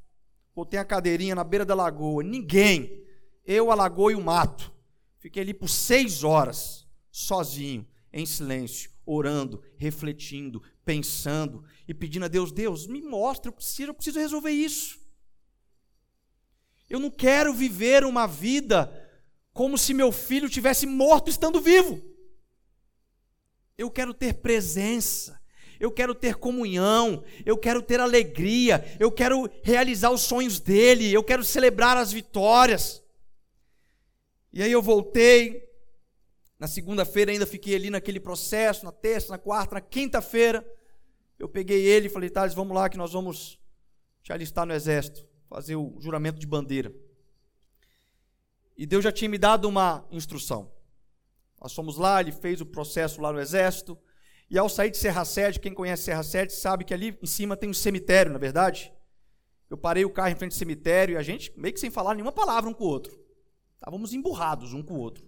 Botei 0.55 0.79
a 0.79 0.83
cadeirinha 0.83 1.35
na 1.35 1.43
beira 1.43 1.63
da 1.63 1.75
lagoa. 1.75 2.23
Ninguém. 2.23 3.05
Eu, 3.45 3.69
a 3.69 3.75
lagoa 3.75 4.11
e 4.11 4.15
o 4.15 4.23
mato. 4.23 4.73
Fiquei 5.19 5.43
ali 5.43 5.53
por 5.53 5.69
seis 5.69 6.23
horas, 6.23 6.87
sozinho, 7.11 7.87
em 8.11 8.25
silêncio, 8.25 8.89
orando, 9.05 9.61
refletindo, 9.77 10.63
pensando 10.83 11.63
e 11.87 11.93
pedindo 11.93 12.25
a 12.25 12.27
Deus: 12.27 12.51
Deus, 12.51 12.87
me 12.87 13.03
mostra, 13.03 13.49
eu 13.49 13.53
preciso, 13.53 13.91
eu 13.91 13.93
preciso 13.93 14.17
resolver 14.17 14.49
isso. 14.49 14.99
Eu 16.89 16.99
não 16.99 17.11
quero 17.11 17.53
viver 17.53 18.03
uma 18.03 18.25
vida 18.25 18.91
como 19.53 19.77
se 19.77 19.93
meu 19.93 20.11
filho 20.11 20.49
tivesse 20.49 20.87
morto 20.87 21.29
estando 21.29 21.61
vivo. 21.61 22.14
Eu 23.77 23.91
quero 23.91 24.13
ter 24.13 24.35
presença 24.35 25.39
eu 25.79 25.91
quero 25.91 26.15
ter 26.15 26.35
comunhão, 26.35 27.23
eu 27.45 27.57
quero 27.57 27.81
ter 27.81 27.99
alegria, 27.99 28.83
eu 28.99 29.11
quero 29.11 29.49
realizar 29.63 30.11
os 30.11 30.21
sonhos 30.21 30.59
dele, 30.59 31.11
eu 31.11 31.23
quero 31.23 31.43
celebrar 31.43 31.97
as 31.97 32.11
vitórias. 32.11 33.03
E 34.53 34.63
aí 34.63 34.71
eu 34.71 34.81
voltei, 34.81 35.67
na 36.57 36.67
segunda-feira 36.67 37.31
ainda 37.31 37.45
fiquei 37.45 37.75
ali 37.75 37.89
naquele 37.89 38.19
processo, 38.19 38.85
na 38.85 38.91
terça, 38.91 39.31
na 39.31 39.37
quarta, 39.37 39.75
na 39.75 39.81
quinta-feira, 39.81 40.65
eu 41.37 41.49
peguei 41.49 41.85
ele 41.85 42.07
e 42.07 42.09
falei, 42.09 42.29
Thales, 42.29 42.53
vamos 42.53 42.75
lá 42.75 42.87
que 42.89 42.97
nós 42.97 43.11
vamos 43.11 43.59
te 44.23 44.31
alistar 44.31 44.65
no 44.65 44.73
exército, 44.73 45.27
fazer 45.49 45.75
o 45.75 45.97
juramento 45.99 46.39
de 46.39 46.47
bandeira. 46.47 46.93
E 48.77 48.85
Deus 48.85 49.03
já 49.03 49.11
tinha 49.11 49.29
me 49.29 49.37
dado 49.37 49.67
uma 49.67 50.05
instrução. 50.09 50.71
Nós 51.65 51.73
fomos 51.73 51.97
lá, 51.97 52.21
ele 52.21 52.31
fez 52.31 52.61
o 52.61 52.65
processo 52.67 53.19
lá 53.19 53.33
no 53.33 53.39
exército, 53.39 53.97
e 54.51 54.55
ao 54.55 54.69
sair 54.69 54.91
de 54.91 54.97
Serra 54.97 55.25
Sede, 55.25 55.59
quem 55.59 55.73
conhece 55.73 56.03
Serra 56.03 56.21
Sede 56.21 56.53
sabe 56.53 56.85
que 56.85 56.93
ali 56.93 57.17
em 57.19 57.25
cima 57.25 57.57
tem 57.57 57.67
um 57.67 57.73
cemitério, 57.73 58.31
na 58.31 58.37
é 58.37 58.39
verdade? 58.39 58.93
Eu 59.67 59.75
parei 59.75 60.05
o 60.05 60.11
carro 60.11 60.29
em 60.29 60.35
frente 60.35 60.51
ao 60.51 60.59
cemitério 60.59 61.13
e 61.13 61.17
a 61.17 61.23
gente, 61.23 61.51
meio 61.59 61.73
que 61.73 61.79
sem 61.79 61.89
falar 61.89 62.13
nenhuma 62.13 62.31
palavra 62.31 62.69
um 62.69 62.73
com 62.73 62.83
o 62.83 62.87
outro. 62.87 63.19
Estávamos 63.73 64.13
emburrados 64.13 64.73
um 64.73 64.83
com 64.83 64.93
o 64.93 64.99
outro. 64.99 65.27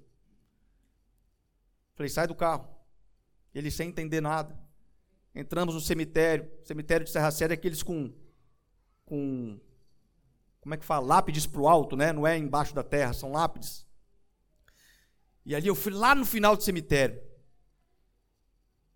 Falei, 1.96 2.08
sai 2.08 2.28
do 2.28 2.36
carro. 2.36 2.70
Ele 3.52 3.72
sem 3.72 3.90
entender 3.90 4.22
nada. 4.22 4.56
Entramos 5.34 5.74
no 5.74 5.82
cemitério. 5.82 6.48
cemitério 6.64 7.04
de 7.04 7.12
Serra 7.12 7.32
Sede 7.32 7.54
é 7.54 7.56
aqueles 7.56 7.82
com. 7.82 8.14
com 9.06 9.60
como 10.62 10.76
é 10.76 10.78
que 10.78 10.86
fala? 10.86 11.04
Lápides 11.04 11.48
para 11.48 11.62
o 11.62 11.68
alto, 11.68 11.96
né? 11.96 12.14
Não 12.14 12.28
é 12.28 12.38
embaixo 12.38 12.76
da 12.76 12.84
terra, 12.84 13.12
são 13.12 13.32
lápides. 13.32 13.87
E 15.48 15.56
ali 15.56 15.66
eu 15.66 15.76
fui 15.76 15.94
lá 15.94 16.14
no 16.14 16.26
final 16.26 16.58
do 16.58 16.62
cemitério. 16.62 17.24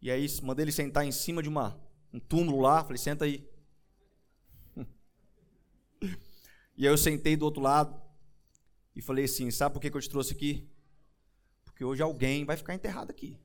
E 0.01 0.11
aí 0.11 0.27
mandei 0.43 0.65
ele 0.65 0.71
sentar 0.73 1.05
em 1.05 1.11
cima 1.11 1.41
de 1.41 1.47
uma, 1.47 1.81
um 2.11 2.19
túmulo 2.19 2.59
lá, 2.59 2.83
falei, 2.83 2.97
senta 2.97 3.23
aí. 3.23 3.49
e 6.75 6.85
aí 6.85 6.91
eu 6.93 6.97
sentei 6.97 7.37
do 7.37 7.45
outro 7.45 7.61
lado 7.61 7.97
e 8.93 9.01
falei 9.01 9.23
assim, 9.23 9.49
sabe 9.49 9.71
por 9.71 9.79
que, 9.79 9.89
que 9.89 9.95
eu 9.95 10.01
te 10.01 10.09
trouxe 10.09 10.33
aqui? 10.33 10.69
Porque 11.63 11.85
hoje 11.85 12.03
alguém 12.03 12.43
vai 12.43 12.57
ficar 12.57 12.75
enterrado 12.75 13.11
aqui. 13.11 13.39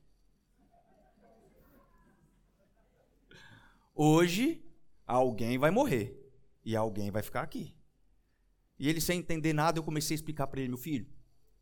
Hoje 3.95 4.61
alguém 5.05 5.57
vai 5.57 5.71
morrer 5.71 6.29
e 6.61 6.75
alguém 6.75 7.09
vai 7.09 7.23
ficar 7.23 7.41
aqui. 7.41 7.73
E 8.77 8.89
ele 8.89 8.99
sem 8.99 9.19
entender 9.19 9.53
nada, 9.53 9.79
eu 9.79 9.83
comecei 9.83 10.13
a 10.13 10.17
explicar 10.17 10.47
para 10.47 10.59
ele, 10.59 10.67
meu 10.67 10.77
filho, 10.77 11.07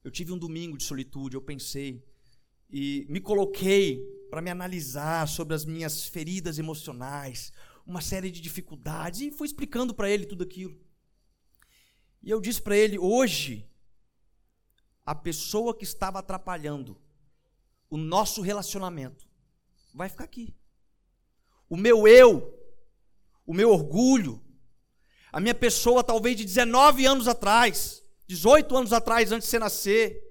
eu 0.06 0.12
tive 0.12 0.32
um 0.32 0.38
domingo 0.38 0.78
de 0.78 0.84
solitude, 0.84 1.36
eu 1.36 1.42
pensei, 1.42 2.00
e 2.70 3.08
me 3.10 3.20
coloquei 3.20 4.06
para 4.30 4.40
me 4.40 4.52
analisar 4.52 5.28
sobre 5.28 5.56
as 5.56 5.66
minhas 5.66 6.06
feridas 6.06 6.60
emocionais, 6.60 7.52
uma 7.88 8.02
série 8.02 8.30
de 8.30 8.40
dificuldades, 8.40 9.22
e 9.22 9.32
fui 9.32 9.48
explicando 9.48 9.96
para 9.96 10.08
ele 10.08 10.28
tudo 10.28 10.44
aquilo. 10.44 10.80
E 12.22 12.30
eu 12.30 12.40
disse 12.40 12.62
para 12.62 12.78
ele: 12.78 13.00
hoje, 13.00 13.68
a 15.04 15.16
pessoa 15.16 15.76
que 15.76 15.84
estava 15.84 16.20
atrapalhando 16.20 17.02
o 17.90 17.98
nosso 17.98 18.44
relacionamento 18.44 19.28
vai 19.92 20.08
ficar 20.08 20.26
aqui. 20.26 20.56
O 21.68 21.76
meu 21.76 22.08
eu, 22.08 22.54
o 23.44 23.56
meu 23.56 23.72
orgulho, 23.72 24.40
a 25.32 25.40
minha 25.40 25.56
pessoa 25.56 26.04
talvez 26.04 26.38
de 26.38 26.46
19 26.46 27.08
anos 27.08 27.28
atrás, 27.28 28.05
18 28.28 28.76
anos 28.76 28.94
atrás, 28.94 29.32
antes 29.32 29.48
de 29.48 29.52
você 29.52 29.60
nascer, 29.60 30.22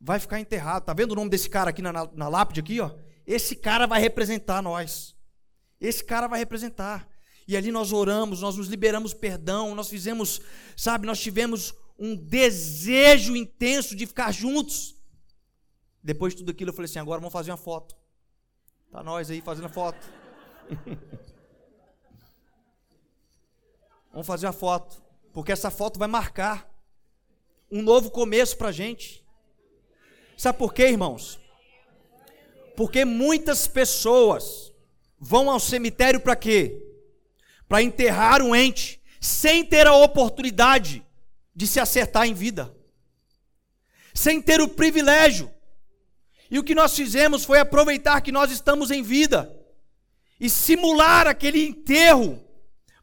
vai 0.00 0.18
ficar 0.18 0.40
enterrado. 0.40 0.84
Tá 0.84 0.92
vendo 0.92 1.12
o 1.12 1.16
nome 1.16 1.30
desse 1.30 1.48
cara 1.48 1.70
aqui 1.70 1.82
na, 1.82 1.92
na, 1.92 2.28
lápide 2.28 2.60
aqui, 2.60 2.80
ó? 2.80 2.90
Esse 3.26 3.56
cara 3.56 3.86
vai 3.86 4.00
representar 4.00 4.62
nós. 4.62 5.16
Esse 5.80 6.04
cara 6.04 6.26
vai 6.26 6.40
representar. 6.40 7.08
E 7.46 7.56
ali 7.56 7.72
nós 7.72 7.92
oramos, 7.92 8.40
nós 8.40 8.56
nos 8.56 8.68
liberamos 8.68 9.14
perdão, 9.14 9.74
nós 9.74 9.88
fizemos, 9.88 10.40
sabe, 10.76 11.06
nós 11.06 11.20
tivemos 11.20 11.74
um 11.98 12.16
desejo 12.16 13.36
intenso 13.36 13.96
de 13.96 14.06
ficar 14.06 14.32
juntos. 14.32 14.96
Depois 16.02 16.32
de 16.32 16.38
tudo 16.40 16.50
aquilo, 16.50 16.70
eu 16.70 16.74
falei 16.74 16.90
assim: 16.90 16.98
agora 16.98 17.20
vamos 17.20 17.32
fazer 17.32 17.50
uma 17.50 17.56
foto. 17.56 17.94
Tá 18.90 19.02
nós 19.02 19.30
aí 19.30 19.40
fazendo 19.40 19.66
a 19.66 19.70
foto. 19.70 19.98
vamos 24.12 24.26
fazer 24.26 24.46
uma 24.46 24.52
foto. 24.52 25.02
Porque 25.32 25.52
essa 25.52 25.70
foto 25.70 25.98
vai 25.98 26.08
marcar 26.08 26.70
um 27.70 27.82
novo 27.82 28.10
começo 28.10 28.56
para 28.56 28.68
a 28.68 28.72
gente. 28.72 29.24
Sabe 30.36 30.58
por 30.58 30.74
quê, 30.74 30.88
irmãos? 30.88 31.40
Porque 32.76 33.04
muitas 33.04 33.66
pessoas 33.66 34.72
vão 35.18 35.50
ao 35.50 35.58
cemitério 35.58 36.20
para 36.20 36.36
quê? 36.36 36.82
Para 37.66 37.82
enterrar 37.82 38.42
um 38.42 38.54
ente 38.54 39.00
sem 39.20 39.64
ter 39.64 39.86
a 39.86 39.94
oportunidade 39.94 41.02
de 41.54 41.66
se 41.66 41.78
acertar 41.80 42.26
em 42.26 42.34
vida, 42.34 42.74
sem 44.12 44.42
ter 44.42 44.60
o 44.60 44.68
privilégio. 44.68 45.50
E 46.50 46.58
o 46.58 46.64
que 46.64 46.74
nós 46.74 46.94
fizemos 46.94 47.44
foi 47.44 47.58
aproveitar 47.58 48.20
que 48.20 48.32
nós 48.32 48.50
estamos 48.50 48.90
em 48.90 49.02
vida 49.02 49.54
e 50.38 50.50
simular 50.50 51.26
aquele 51.26 51.64
enterro 51.64 52.42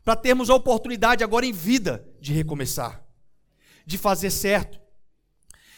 para 0.03 0.15
termos 0.15 0.49
a 0.49 0.55
oportunidade 0.55 1.23
agora 1.23 1.45
em 1.45 1.53
vida 1.53 2.08
de 2.19 2.33
recomeçar, 2.33 3.03
de 3.85 3.97
fazer 3.97 4.31
certo. 4.31 4.79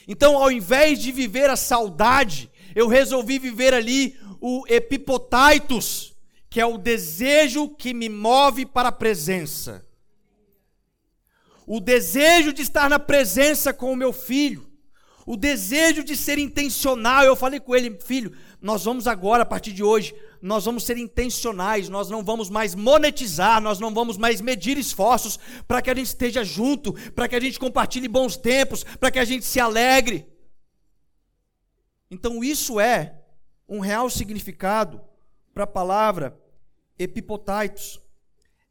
Então, 0.08 0.38
ao 0.38 0.52
invés 0.52 1.00
de 1.00 1.12
viver 1.12 1.50
a 1.50 1.56
saudade, 1.56 2.50
eu 2.76 2.88
resolvi 2.88 3.40
viver 3.40 3.74
ali 3.74 4.18
o 4.40 4.64
epipotaitos, 4.68 6.16
que 6.50 6.60
é 6.60 6.66
o 6.66 6.78
desejo 6.78 7.70
que 7.70 7.94
me 7.94 8.10
move 8.10 8.66
para 8.66 8.90
a 8.90 8.92
presença 8.92 9.86
o 11.74 11.80
desejo 11.80 12.52
de 12.52 12.62
estar 12.62 12.90
na 12.90 13.00
presença 13.00 13.74
com 13.74 13.94
o 13.94 13.96
meu 13.96 14.12
filho, 14.12 14.70
o 15.26 15.38
desejo 15.38 16.04
de 16.04 16.18
ser 16.18 16.38
intencional. 16.38 17.24
Eu 17.24 17.34
falei 17.34 17.62
com 17.62 17.74
ele, 17.74 17.98
filho, 18.02 18.34
nós 18.62 18.84
vamos 18.84 19.08
agora, 19.08 19.44
a 19.44 19.46
partir 19.46 19.72
de 19.72 19.82
hoje, 19.82 20.14
nós 20.42 20.66
vamos 20.66 20.84
ser 20.84 20.98
intencionais, 20.98 21.88
nós 21.88 22.10
não 22.10 22.24
vamos 22.24 22.50
mais 22.50 22.74
monetizar, 22.74 23.62
nós 23.62 23.80
não 23.80 23.94
vamos 23.94 24.18
mais 24.18 24.42
medir 24.42 24.78
esforços 24.78 25.38
para 25.68 25.82
que 25.82 25.90
a 25.90 25.96
gente 25.96 26.08
esteja 26.08 26.44
junto, 26.44 26.94
para 27.12 27.28
que 27.28 27.36
a 27.36 27.40
gente 27.40 27.60
compartilhe 27.60 28.08
bons 28.08 28.36
tempos, 28.36 28.84
para 28.84 29.12
que 29.12 29.20
a 29.20 29.26
gente 29.26 29.46
se 29.46 29.60
alegre. 29.60 30.28
Então, 32.10 32.44
isso 32.44 32.80
é 32.80 33.22
um 33.68 33.80
real 33.80 34.10
significado 34.10 35.02
para 35.54 35.64
a 35.64 35.68
palavra 35.68 36.38
epipotaitos. 36.98 38.02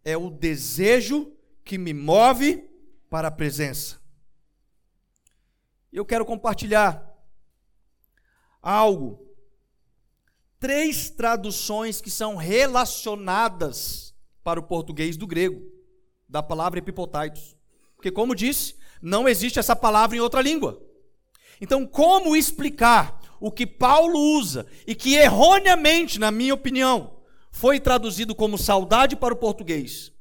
É 0.04 0.16
o 0.16 0.30
desejo 0.30 1.32
que 1.64 1.78
me 1.78 1.94
move 1.94 2.68
para 3.08 3.28
a 3.28 3.30
presença. 3.30 4.00
Eu 5.92 6.04
quero 6.04 6.24
compartilhar 6.24 7.10
algo. 8.62 9.29
Três 10.60 11.10
traduções 11.10 12.00
que 12.00 12.10
são 12.10 12.36
relacionadas 12.36 14.14
para 14.44 14.60
o 14.60 14.62
português 14.62 15.16
do 15.16 15.26
grego, 15.26 15.60
da 16.28 16.42
palavra 16.42 16.78
epipotaitos. 16.78 17.56
Porque, 17.96 18.12
como 18.12 18.34
disse, 18.34 18.76
não 19.02 19.28
existe 19.28 19.58
essa 19.58 19.74
palavra 19.74 20.16
em 20.16 20.20
outra 20.20 20.40
língua. 20.40 20.80
Então, 21.60 21.84
como 21.86 22.36
explicar 22.36 23.20
o 23.40 23.50
que 23.50 23.66
Paulo 23.66 24.18
usa 24.38 24.66
e 24.86 24.94
que 24.94 25.16
erroneamente, 25.16 26.20
na 26.20 26.30
minha 26.30 26.54
opinião, 26.54 27.20
foi 27.50 27.80
traduzido 27.80 28.34
como 28.34 28.56
saudade 28.56 29.16
para 29.16 29.34
o 29.34 29.38
português? 29.38 30.12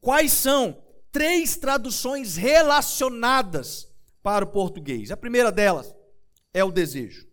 Quais 0.00 0.32
são 0.32 0.76
três 1.10 1.56
traduções 1.56 2.36
relacionadas 2.36 3.88
para 4.22 4.44
o 4.44 4.48
português. 4.48 5.10
A 5.10 5.16
primeira 5.16 5.50
delas 5.50 5.94
é 6.52 6.62
o 6.64 6.72
desejo. 6.72 7.27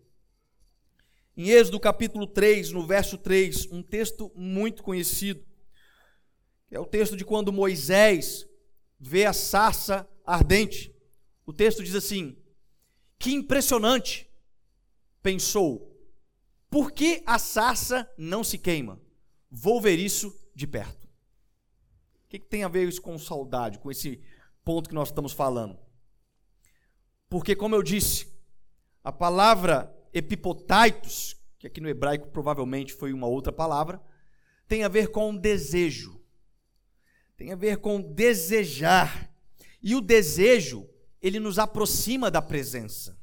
Em 1.38 1.50
Êxodo 1.50 1.82
capítulo 1.82 2.26
3, 2.26 2.72
no 2.72 2.88
verso 2.88 3.18
3, 3.18 3.70
um 3.70 3.84
texto 3.84 4.32
muito 4.36 4.82
conhecido. 4.82 5.46
É 6.72 6.80
o 6.80 6.86
texto 6.86 7.18
de 7.18 7.26
quando 7.26 7.52
Moisés 7.52 8.48
vê 8.98 9.26
a 9.26 9.34
sarça 9.34 10.08
ardente. 10.26 10.96
O 11.46 11.52
texto 11.52 11.84
diz 11.84 11.94
assim: 11.94 12.38
Que 13.20 13.34
impressionante, 13.34 14.30
pensou. 15.22 15.94
Por 16.70 16.94
que 16.94 17.22
a 17.26 17.38
sarça 17.38 18.10
não 18.18 18.42
se 18.42 18.58
queima? 18.58 19.02
Vou 19.52 19.82
ver 19.82 20.00
isso 20.00 20.34
de 20.56 20.66
perto. 20.66 21.06
O 21.06 22.28
que, 22.30 22.40
que 22.40 22.48
tem 22.48 22.64
a 22.64 22.70
ver 22.70 22.88
isso 22.88 23.02
com 23.02 23.20
saudade, 23.20 23.80
com 23.80 23.92
esse 23.92 24.22
ponto 24.64 24.88
que 24.88 24.96
nós 24.96 25.10
estamos 25.10 25.34
falando? 25.34 25.78
Porque, 27.30 27.56
como 27.56 27.76
eu 27.76 27.84
disse, 27.84 28.28
a 29.04 29.12
palavra 29.12 29.95
epipotaitos, 30.16 31.36
que 31.60 31.68
aqui 31.68 31.82
no 31.82 31.90
hebraico 31.90 32.30
provavelmente 32.30 32.94
foi 32.94 33.12
uma 33.12 33.28
outra 33.28 33.52
palavra, 33.52 34.02
tem 34.68 34.84
a 34.84 34.88
ver 34.88 35.10
com 35.10 35.36
desejo. 35.36 36.24
Tem 37.36 37.52
a 37.52 37.56
ver 37.56 37.78
com 37.78 38.02
desejar. 38.02 39.30
E 39.84 39.94
o 39.94 40.02
desejo, 40.02 40.90
ele 41.22 41.40
nos 41.40 41.60
aproxima 41.60 42.32
da 42.32 42.42
presença. 42.42 43.20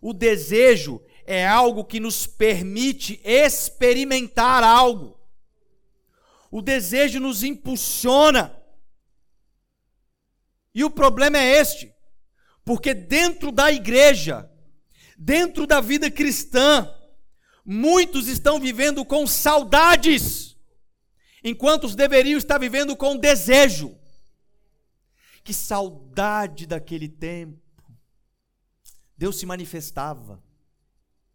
O 0.00 0.14
desejo 0.14 1.00
é 1.26 1.46
algo 1.46 1.84
que 1.84 2.00
nos 2.00 2.26
permite 2.26 3.20
experimentar 3.22 4.64
algo. 4.64 5.20
O 6.50 6.62
desejo 6.62 7.20
nos 7.20 7.42
impulsiona. 7.42 8.58
E 10.74 10.82
o 10.84 10.90
problema 10.90 11.38
é 11.38 11.60
este, 11.60 11.94
porque 12.64 12.94
dentro 12.94 13.52
da 13.52 13.70
igreja, 13.70 14.50
dentro 15.22 15.68
da 15.68 15.80
vida 15.80 16.10
cristã, 16.10 16.92
muitos 17.64 18.26
estão 18.26 18.58
vivendo 18.58 19.04
com 19.04 19.24
saudades, 19.24 20.56
enquanto 21.44 21.84
os 21.84 21.94
deveriam 21.94 22.36
estar 22.36 22.58
vivendo 22.58 22.96
com 22.96 23.16
desejo. 23.16 23.96
Que 25.44 25.54
saudade 25.54 26.66
daquele 26.66 27.08
tempo. 27.08 27.60
Deus 29.16 29.38
se 29.38 29.46
manifestava. 29.46 30.42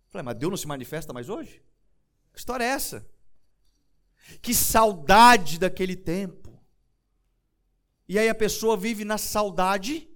Falei, 0.10 0.24
mas 0.24 0.38
Deus 0.38 0.50
não 0.50 0.58
se 0.58 0.68
manifesta 0.68 1.14
mais 1.14 1.30
hoje? 1.30 1.62
Que 2.34 2.40
história 2.40 2.66
é 2.66 2.68
essa? 2.68 3.10
Que 4.42 4.54
saudade 4.54 5.58
daquele 5.58 5.96
tempo. 5.96 6.62
E 8.08 8.20
aí 8.20 8.28
a 8.28 8.36
pessoa 8.36 8.76
vive 8.76 9.06
na 9.06 9.18
saudade, 9.18 10.10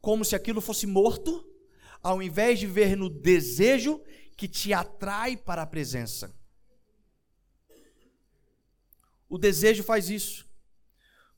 como 0.00 0.24
se 0.24 0.34
aquilo 0.34 0.60
fosse 0.60 0.86
morto, 0.86 1.49
ao 2.02 2.22
invés 2.22 2.58
de 2.58 2.66
ver 2.66 2.96
no 2.96 3.08
desejo 3.08 4.00
que 4.36 4.48
te 4.48 4.72
atrai 4.72 5.36
para 5.36 5.62
a 5.62 5.66
presença. 5.66 6.34
O 9.28 9.38
desejo 9.38 9.82
faz 9.84 10.10
isso. 10.10 10.48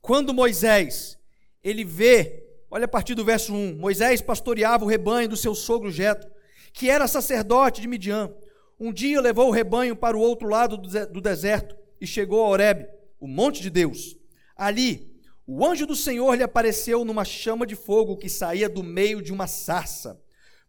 Quando 0.01 0.33
Moisés, 0.33 1.19
ele 1.63 1.85
vê, 1.85 2.43
olha 2.69 2.85
a 2.85 2.87
partir 2.87 3.13
do 3.13 3.23
verso 3.23 3.53
1, 3.53 3.77
Moisés 3.77 4.21
pastoreava 4.21 4.83
o 4.83 4.87
rebanho 4.87 5.29
do 5.29 5.37
seu 5.37 5.53
sogro 5.53 5.91
Jetro, 5.91 6.31
que 6.73 6.89
era 6.89 7.07
sacerdote 7.07 7.81
de 7.81 7.87
Midian. 7.87 8.33
Um 8.79 8.91
dia 8.91 9.21
levou 9.21 9.47
o 9.47 9.51
rebanho 9.51 9.95
para 9.95 10.17
o 10.17 10.19
outro 10.19 10.47
lado 10.47 10.77
do 10.77 11.21
deserto 11.21 11.77
e 12.01 12.07
chegou 12.07 12.43
a 12.43 12.47
Horebe, 12.49 12.87
o 13.19 13.27
monte 13.27 13.61
de 13.61 13.69
Deus. 13.69 14.17
Ali, 14.55 15.13
o 15.45 15.65
anjo 15.65 15.85
do 15.85 15.95
Senhor 15.95 16.35
lhe 16.35 16.43
apareceu 16.43 17.03
numa 17.03 17.25
chama 17.25 17.67
de 17.67 17.75
fogo 17.75 18.17
que 18.17 18.29
saía 18.29 18.69
do 18.69 18.81
meio 18.81 19.21
de 19.21 19.33
uma 19.33 19.45
sarça. 19.45 20.22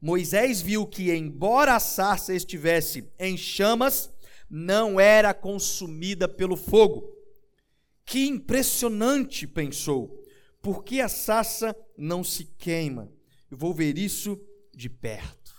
Moisés 0.04 0.60
viu 0.60 0.86
que, 0.86 1.10
embora 1.14 1.74
a 1.74 1.80
sarça 1.80 2.34
estivesse 2.34 3.10
em 3.18 3.38
chamas, 3.38 4.12
não 4.50 5.00
era 5.00 5.32
consumida 5.32 6.28
pelo 6.28 6.58
fogo. 6.58 7.10
Que 8.04 8.26
impressionante, 8.26 9.46
pensou. 9.46 10.22
Por 10.60 10.84
que 10.84 11.00
a 11.00 11.08
sarça 11.08 11.74
não 11.96 12.22
se 12.22 12.44
queima? 12.44 13.10
Eu 13.50 13.56
vou 13.56 13.72
ver 13.72 13.96
isso 13.96 14.38
de 14.74 14.90
perto. 14.90 15.54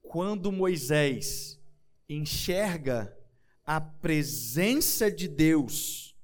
Quando 0.00 0.50
Moisés 0.50 1.60
enxerga 2.08 3.14
a 3.62 3.78
presença 3.78 5.10
de 5.10 5.28
Deus, 5.28 6.16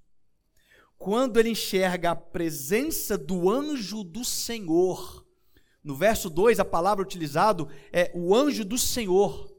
quando 0.97 1.39
ele 1.39 1.51
enxerga 1.51 2.13
a 2.13 2.17
presença 2.17 3.19
do 3.19 3.51
anjo 3.51 4.03
do 4.03 4.25
Senhor, 4.25 5.29
no 5.83 5.95
verso 5.95 6.29
2 6.29 6.61
a 6.61 6.65
palavra 6.65 7.03
utilizado 7.03 7.69
é 7.93 8.11
o 8.15 8.35
anjo 8.35 8.65
do 8.65 8.77
Senhor. 8.77 9.51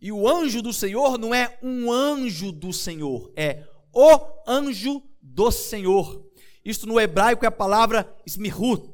E 0.00 0.12
o 0.12 0.28
anjo 0.28 0.60
do 0.60 0.72
Senhor 0.72 1.18
não 1.18 1.34
é 1.34 1.58
um 1.62 1.90
anjo 1.90 2.52
do 2.52 2.72
Senhor, 2.72 3.32
é 3.34 3.66
o 3.92 4.20
anjo 4.46 5.02
do 5.20 5.50
Senhor. 5.50 6.24
Isto 6.64 6.86
no 6.86 7.00
hebraico 7.00 7.44
é 7.44 7.48
a 7.48 7.52
palavra 7.52 8.14
smihut, 8.26 8.90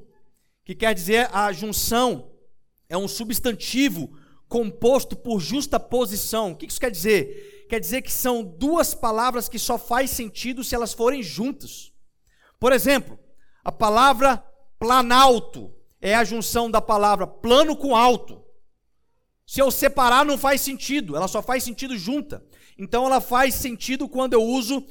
que 0.64 0.74
quer 0.74 0.94
dizer 0.94 1.28
a 1.34 1.52
junção, 1.52 2.32
é 2.88 2.96
um 2.96 3.08
substantivo 3.08 4.16
composto 4.48 5.16
por 5.16 5.40
justa 5.40 5.78
posição. 5.78 6.52
O 6.52 6.56
que 6.56 6.66
isso 6.66 6.80
quer 6.80 6.90
dizer? 6.90 7.66
Quer 7.68 7.78
dizer 7.78 8.02
que 8.02 8.12
são 8.12 8.42
duas 8.42 8.94
palavras 8.94 9.48
que 9.48 9.58
só 9.58 9.78
faz 9.78 10.10
sentido 10.10 10.64
se 10.64 10.74
elas 10.74 10.92
forem 10.92 11.22
juntas. 11.22 11.92
Por 12.58 12.72
exemplo, 12.72 13.18
a 13.64 13.70
palavra 13.70 14.44
planalto 14.80 15.70
é 16.00 16.14
a 16.14 16.24
junção 16.24 16.70
da 16.70 16.80
palavra 16.80 17.26
plano 17.26 17.76
com 17.76 17.94
alto. 17.94 18.42
Se 19.46 19.60
eu 19.60 19.70
separar, 19.70 20.24
não 20.24 20.38
faz 20.38 20.62
sentido, 20.62 21.14
ela 21.14 21.28
só 21.28 21.42
faz 21.42 21.62
sentido 21.62 21.98
junta. 21.98 22.42
Então, 22.78 23.04
ela 23.04 23.20
faz 23.20 23.54
sentido 23.54 24.08
quando 24.08 24.32
eu 24.32 24.42
uso 24.42 24.82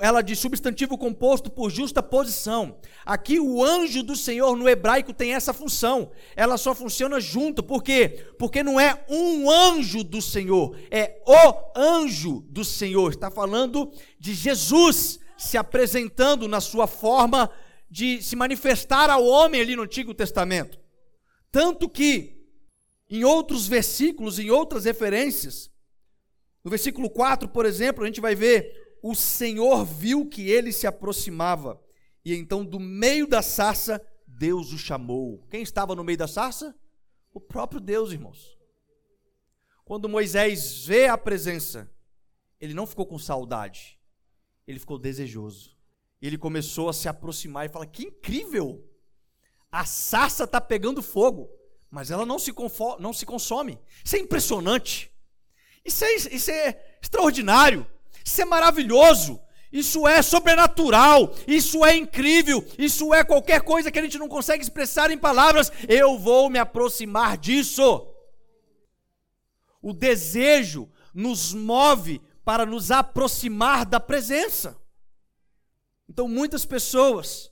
ela 0.00 0.22
de 0.22 0.36
substantivo 0.36 0.96
composto 0.96 1.50
por 1.50 1.68
justa 1.68 2.00
posição. 2.00 2.78
Aqui 3.04 3.40
o 3.40 3.62
anjo 3.62 4.04
do 4.04 4.14
Senhor 4.14 4.56
no 4.56 4.68
hebraico 4.68 5.12
tem 5.12 5.34
essa 5.34 5.52
função. 5.52 6.12
Ela 6.36 6.56
só 6.56 6.74
funciona 6.74 7.20
junto. 7.20 7.62
Por 7.62 7.82
quê? 7.82 8.28
Porque 8.38 8.62
não 8.62 8.78
é 8.78 9.04
um 9.08 9.50
anjo 9.50 10.04
do 10.04 10.22
Senhor, 10.22 10.78
é 10.90 11.20
o 11.26 11.78
anjo 11.78 12.44
do 12.48 12.64
Senhor. 12.64 13.10
Está 13.10 13.32
falando 13.32 13.90
de 14.18 14.32
Jesus 14.32 15.18
se 15.36 15.58
apresentando 15.58 16.46
na 16.46 16.60
sua 16.60 16.86
forma 16.86 17.50
de 17.94 18.20
se 18.20 18.34
manifestar 18.34 19.08
ao 19.08 19.24
homem 19.24 19.60
ali 19.60 19.76
no 19.76 19.84
Antigo 19.84 20.12
Testamento. 20.12 20.80
Tanto 21.52 21.88
que 21.88 22.44
em 23.08 23.22
outros 23.22 23.68
versículos, 23.68 24.40
em 24.40 24.50
outras 24.50 24.84
referências, 24.84 25.70
no 26.64 26.70
versículo 26.70 27.08
4, 27.08 27.48
por 27.48 27.64
exemplo, 27.64 28.02
a 28.02 28.06
gente 28.08 28.20
vai 28.20 28.34
ver 28.34 28.98
o 29.00 29.14
Senhor 29.14 29.84
viu 29.84 30.28
que 30.28 30.50
ele 30.50 30.72
se 30.72 30.88
aproximava, 30.88 31.80
e 32.24 32.34
então 32.34 32.64
do 32.64 32.80
meio 32.80 33.28
da 33.28 33.42
sarça, 33.42 34.04
Deus 34.26 34.72
o 34.72 34.78
chamou. 34.78 35.46
Quem 35.48 35.62
estava 35.62 35.94
no 35.94 36.02
meio 36.02 36.18
da 36.18 36.26
sarça? 36.26 36.74
O 37.32 37.40
próprio 37.40 37.80
Deus, 37.80 38.10
irmãos. 38.10 38.58
Quando 39.84 40.08
Moisés 40.08 40.84
vê 40.84 41.06
a 41.06 41.16
presença, 41.16 41.88
ele 42.60 42.74
não 42.74 42.88
ficou 42.88 43.06
com 43.06 43.20
saudade, 43.20 44.00
ele 44.66 44.80
ficou 44.80 44.98
desejoso. 44.98 45.73
Ele 46.20 46.38
começou 46.38 46.88
a 46.88 46.92
se 46.92 47.08
aproximar 47.08 47.66
e 47.66 47.68
falar: 47.68 47.86
Que 47.86 48.04
incrível! 48.04 48.84
A 49.70 49.84
sarça 49.84 50.44
está 50.44 50.60
pegando 50.60 51.02
fogo, 51.02 51.50
mas 51.90 52.10
ela 52.10 52.24
não 52.24 52.38
se, 52.38 52.54
não 52.98 53.12
se 53.12 53.26
consome. 53.26 53.78
Isso 54.04 54.16
é 54.16 54.20
impressionante. 54.20 55.10
Isso 55.84 56.04
é, 56.04 56.14
isso 56.14 56.50
é 56.50 56.96
extraordinário. 57.02 57.86
Isso 58.24 58.40
é 58.40 58.44
maravilhoso. 58.44 59.40
Isso 59.74 60.06
é 60.06 60.22
sobrenatural, 60.22 61.34
isso 61.48 61.84
é 61.84 61.96
incrível, 61.96 62.64
isso 62.78 63.12
é 63.12 63.24
qualquer 63.24 63.60
coisa 63.62 63.90
que 63.90 63.98
a 63.98 64.02
gente 64.02 64.18
não 64.18 64.28
consegue 64.28 64.62
expressar 64.62 65.10
em 65.10 65.18
palavras. 65.18 65.72
Eu 65.88 66.16
vou 66.16 66.48
me 66.48 66.60
aproximar 66.60 67.36
disso. 67.36 68.06
O 69.82 69.92
desejo 69.92 70.88
nos 71.12 71.52
move 71.52 72.22
para 72.44 72.64
nos 72.64 72.92
aproximar 72.92 73.84
da 73.84 73.98
presença. 73.98 74.80
Então, 76.08 76.28
muitas 76.28 76.64
pessoas 76.64 77.50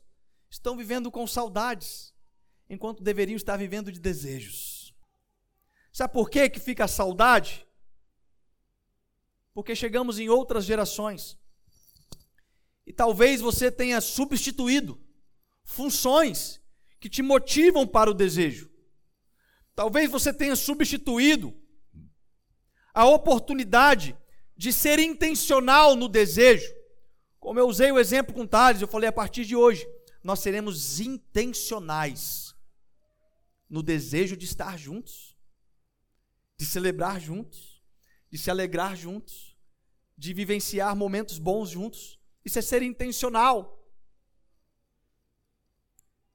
estão 0.50 0.76
vivendo 0.76 1.10
com 1.10 1.26
saudades, 1.26 2.14
enquanto 2.68 3.02
deveriam 3.02 3.36
estar 3.36 3.56
vivendo 3.56 3.90
de 3.90 3.98
desejos. 3.98 4.94
Sabe 5.92 6.12
por 6.12 6.30
que, 6.30 6.48
que 6.48 6.60
fica 6.60 6.84
a 6.84 6.88
saudade? 6.88 7.66
porque 9.54 9.74
chegamos 9.74 10.18
em 10.18 10.28
outras 10.28 10.64
gerações. 10.64 11.38
E 12.86 12.92
talvez 12.92 13.40
você 13.40 13.70
tenha 13.70 14.00
substituído 14.00 15.00
funções 15.64 16.60
que 16.98 17.08
te 17.08 17.22
motivam 17.22 17.86
para 17.86 18.10
o 18.10 18.14
desejo. 18.14 18.70
Talvez 19.74 20.10
você 20.10 20.32
tenha 20.32 20.56
substituído 20.56 21.54
a 22.92 23.06
oportunidade 23.06 24.16
de 24.56 24.72
ser 24.72 24.98
intencional 24.98 25.96
no 25.96 26.08
desejo. 26.08 26.68
Como 27.42 27.60
eu 27.60 27.68
usei 27.68 27.92
o 27.92 27.98
exemplo 27.98 28.34
com 28.34 28.46
Thales, 28.46 28.80
eu 28.80 28.88
falei 28.88 29.10
a 29.10 29.12
partir 29.12 29.44
de 29.44 29.54
hoje, 29.54 29.86
nós 30.24 30.40
seremos 30.40 30.98
intencionais 30.98 32.54
no 33.68 33.82
desejo 33.82 34.34
de 34.34 34.46
estar 34.46 34.78
juntos, 34.78 35.36
de 36.56 36.64
celebrar 36.64 37.20
juntos 37.20 37.72
de 38.32 38.38
se 38.38 38.50
alegrar 38.50 38.96
juntos, 38.96 39.54
de 40.16 40.32
vivenciar 40.32 40.96
momentos 40.96 41.38
bons 41.38 41.68
juntos. 41.68 42.18
Isso 42.42 42.58
é 42.58 42.62
ser 42.62 42.80
intencional. 42.80 43.86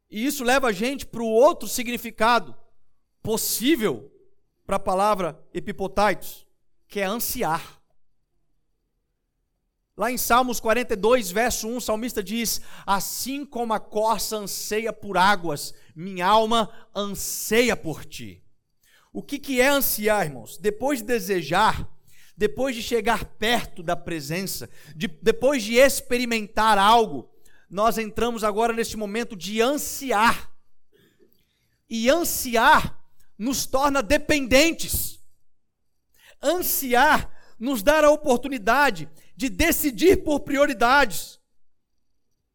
E 0.08 0.24
isso 0.24 0.44
leva 0.44 0.68
a 0.68 0.72
gente 0.72 1.08
para 1.08 1.24
o 1.24 1.28
outro 1.28 1.68
significado 1.68 2.56
possível 3.24 4.14
para 4.64 4.76
a 4.76 4.80
palavra 4.80 5.44
epipotaitos, 5.52 6.46
que 6.88 7.00
é 7.00 7.06
ansiar. 7.06 7.82
Lá 9.98 10.12
em 10.12 10.18
Salmos 10.18 10.60
42, 10.60 11.32
verso 11.32 11.68
1, 11.68 11.78
o 11.78 11.82
salmista 11.82 12.22
diz: 12.22 12.62
Assim 12.86 13.44
como 13.44 13.74
a 13.74 13.80
corça 13.80 14.38
anseia 14.38 14.94
por 14.94 15.18
águas, 15.18 15.74
minha 15.96 16.28
alma 16.28 16.70
anseia 16.96 17.76
por 17.76 18.06
ti. 18.06 18.44
O 19.12 19.24
que, 19.24 19.40
que 19.40 19.60
é 19.60 19.68
ansiar, 19.68 20.28
irmãos? 20.28 20.60
Depois 20.60 21.00
de 21.00 21.08
desejar, 21.08 21.90
depois 22.38 22.76
de 22.76 22.84
chegar 22.84 23.26
perto 23.26 23.82
da 23.82 23.96
presença, 23.96 24.70
de, 24.96 25.08
depois 25.08 25.64
de 25.64 25.78
experimentar 25.78 26.78
algo, 26.78 27.28
nós 27.68 27.98
entramos 27.98 28.44
agora 28.44 28.74
neste 28.74 28.96
momento 28.96 29.36
de 29.36 29.60
ansiar. 29.60 30.52
E 31.90 32.08
ansiar 32.08 33.04
nos 33.36 33.66
torna 33.66 34.04
dependentes. 34.04 35.20
Ansiar 36.44 37.32
nos 37.60 37.82
dá 37.82 38.06
a 38.06 38.12
oportunidade 38.12 39.10
de 39.38 39.50
decidir 39.50 40.24
por 40.24 40.40
prioridades. 40.40 41.40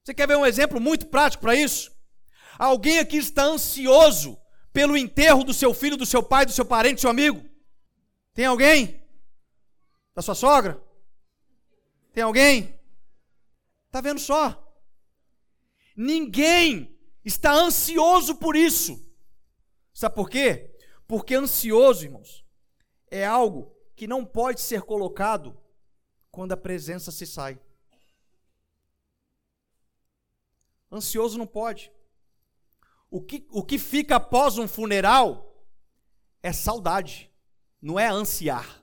Você 0.03 0.13
quer 0.13 0.27
ver 0.27 0.37
um 0.37 0.45
exemplo 0.45 0.81
muito 0.81 1.07
prático 1.07 1.43
para 1.43 1.55
isso? 1.55 1.93
Alguém 2.59 2.99
aqui 2.99 3.19
está 3.19 3.45
ansioso 3.45 4.37
pelo 4.73 4.97
enterro 4.97 5.45
do 5.45 5.55
seu 5.55 5.73
filho, 5.73 5.97
do 5.97 6.05
seu 6.05 6.25
pai, 6.25 6.45
do 6.45 6.51
seu 6.51 6.65
parente, 6.65 6.97
do 6.97 7.01
seu 7.03 7.11
amigo? 7.11 7.49
Tem 8.35 8.47
alguém? 8.47 9.01
Da 10.13 10.23
sua 10.23 10.35
sogra? 10.35 10.83
Tem 12.13 12.25
alguém? 12.25 12.75
Está 13.87 14.01
vendo 14.01 14.19
só? 14.19 14.59
Ninguém 15.97 16.99
está 17.25 17.53
ansioso 17.53 18.35
por 18.35 18.57
isso. 18.57 19.07
Sabe 19.95 20.17
por 20.17 20.29
quê? 20.29 20.75
Porque 21.07 21.35
ansioso, 21.35 22.05
irmãos, 22.05 22.45
é 23.09 23.25
algo 23.25 23.73
que 23.95 24.09
não 24.09 24.25
pode 24.25 24.61
ser 24.61 24.83
colocado 24.83 25.62
quando 26.33 26.53
a 26.53 26.57
presença 26.57 27.13
se 27.13 27.27
sai. 27.27 27.61
Ansioso 30.91 31.39
não 31.39 31.47
pode. 31.47 31.93
O 33.11 33.21
que, 33.21 33.47
o 33.51 33.63
que 33.63 33.79
fica 33.79 34.17
após 34.17 34.57
um 34.57 34.67
funeral 34.67 35.63
é 36.43 36.53
saudade, 36.53 37.31
não 37.81 38.01
é 38.01 38.09
ansiar. 38.09 38.83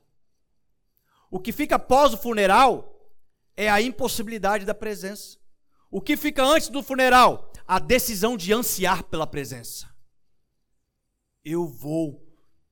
O 1.31 1.39
que 1.39 1.51
fica 1.51 1.75
após 1.75 2.13
o 2.13 2.17
funeral 2.17 3.11
é 3.57 3.69
a 3.69 3.81
impossibilidade 3.81 4.65
da 4.65 4.73
presença. 4.73 5.37
O 5.91 5.99
que 5.99 6.15
fica 6.15 6.43
antes 6.43 6.69
do 6.69 6.83
funeral? 6.83 7.51
A 7.67 7.79
decisão 7.79 8.37
de 8.37 8.53
ansiar 8.53 9.03
pela 9.03 9.25
presença. 9.25 9.89
Eu 11.43 11.67
vou 11.67 12.23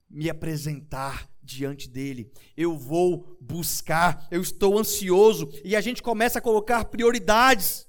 me 0.07 0.29
apresentar 0.29 1.29
diante 1.47 1.89
dele. 1.89 2.31
Eu 2.55 2.77
vou 2.77 3.37
buscar, 3.39 4.27
eu 4.29 4.41
estou 4.41 4.77
ansioso 4.77 5.49
e 5.63 5.75
a 5.75 5.81
gente 5.81 6.03
começa 6.03 6.39
a 6.39 6.41
colocar 6.41 6.85
prioridades. 6.85 7.87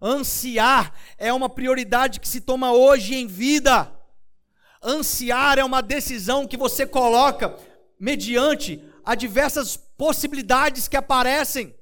Ansiar 0.00 0.92
é 1.16 1.32
uma 1.32 1.48
prioridade 1.48 2.20
que 2.20 2.28
se 2.28 2.40
toma 2.40 2.72
hoje 2.72 3.14
em 3.14 3.26
vida. 3.26 3.92
Ansiar 4.82 5.58
é 5.58 5.64
uma 5.64 5.80
decisão 5.80 6.46
que 6.46 6.56
você 6.56 6.86
coloca 6.86 7.56
mediante 7.98 8.82
a 9.04 9.14
diversas 9.14 9.76
possibilidades 9.76 10.88
que 10.88 10.96
aparecem. 10.96 11.74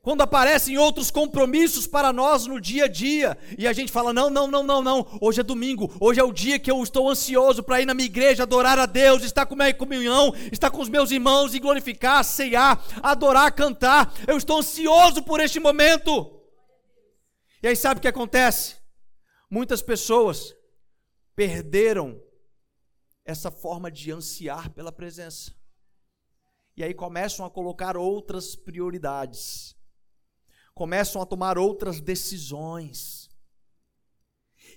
Quando 0.00 0.22
aparecem 0.22 0.78
outros 0.78 1.10
compromissos 1.10 1.86
para 1.86 2.12
nós 2.12 2.46
no 2.46 2.60
dia 2.60 2.84
a 2.84 2.88
dia, 2.88 3.36
e 3.58 3.66
a 3.66 3.72
gente 3.72 3.90
fala: 3.90 4.12
não, 4.12 4.30
não, 4.30 4.46
não, 4.46 4.62
não, 4.62 4.80
não, 4.80 5.18
hoje 5.20 5.40
é 5.40 5.42
domingo, 5.42 5.92
hoje 6.00 6.20
é 6.20 6.24
o 6.24 6.32
dia 6.32 6.58
que 6.58 6.70
eu 6.70 6.82
estou 6.82 7.10
ansioso 7.10 7.62
para 7.62 7.80
ir 7.80 7.86
na 7.86 7.94
minha 7.94 8.06
igreja, 8.06 8.44
adorar 8.44 8.78
a 8.78 8.86
Deus, 8.86 9.22
estar 9.22 9.44
com 9.44 9.56
minha 9.56 9.74
comunhão, 9.74 10.32
estar 10.52 10.70
com 10.70 10.80
os 10.80 10.88
meus 10.88 11.10
irmãos 11.10 11.52
e 11.52 11.58
glorificar, 11.58 12.24
ceiar, 12.24 12.82
adorar, 13.02 13.52
cantar. 13.52 14.14
Eu 14.26 14.36
estou 14.36 14.58
ansioso 14.58 15.22
por 15.22 15.40
este 15.40 15.58
momento. 15.58 16.40
E 17.60 17.66
aí 17.66 17.74
sabe 17.74 17.98
o 17.98 18.00
que 18.00 18.08
acontece? 18.08 18.76
Muitas 19.50 19.82
pessoas 19.82 20.54
perderam 21.34 22.20
essa 23.24 23.50
forma 23.50 23.90
de 23.90 24.12
ansiar 24.12 24.70
pela 24.70 24.92
presença. 24.92 25.52
E 26.76 26.84
aí 26.84 26.94
começam 26.94 27.44
a 27.44 27.50
colocar 27.50 27.96
outras 27.96 28.54
prioridades. 28.54 29.77
Começam 30.78 31.20
a 31.20 31.26
tomar 31.26 31.58
outras 31.58 32.00
decisões. 32.00 33.28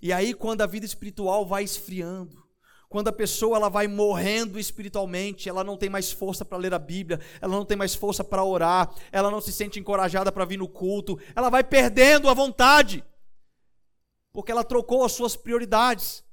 E 0.02 0.12
aí 0.12 0.34
quando 0.34 0.62
a 0.62 0.66
vida 0.66 0.84
espiritual 0.84 1.46
vai 1.46 1.64
esfriando, 1.64 2.44
quando 2.90 3.10
a 3.10 3.14
pessoa 3.14 3.56
ela 3.56 3.70
vai 3.70 3.88
morrendo 3.88 4.58
espiritualmente, 4.58 5.48
ela 5.48 5.64
não 5.64 5.78
tem 5.78 5.90
mais 5.90 6.12
força 6.12 6.44
para 6.44 6.58
ler 6.58 6.74
a 6.74 6.80
Bíblia, 6.80 7.20
ela 7.40 7.56
não 7.56 7.64
tem 7.64 7.78
mais 7.78 7.94
força 7.94 8.24
para 8.24 8.44
orar, 8.44 8.92
ela 9.12 9.30
não 9.30 9.40
se 9.40 9.52
sente 9.52 9.80
encorajada 9.80 10.32
para 10.32 10.44
vir 10.44 10.58
no 10.58 10.68
culto, 10.68 11.20
ela 11.36 11.50
vai 11.52 11.64
perdendo 11.64 12.28
a 12.30 12.34
vontade. 12.34 13.04
porque 14.34 14.52
ela 14.52 14.64
trocou 14.64 15.04
as 15.04 15.12
suas 15.12 15.36
prioridades. 15.36 16.24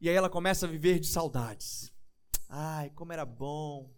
E 0.00 0.08
aí 0.08 0.14
ela 0.14 0.28
começa 0.30 0.66
a 0.66 0.68
viver 0.68 1.00
de 1.00 1.06
saudades. 1.06 1.92
Ai, 2.48 2.90
como 2.90 3.12
era 3.12 3.24
bom. 3.24 3.90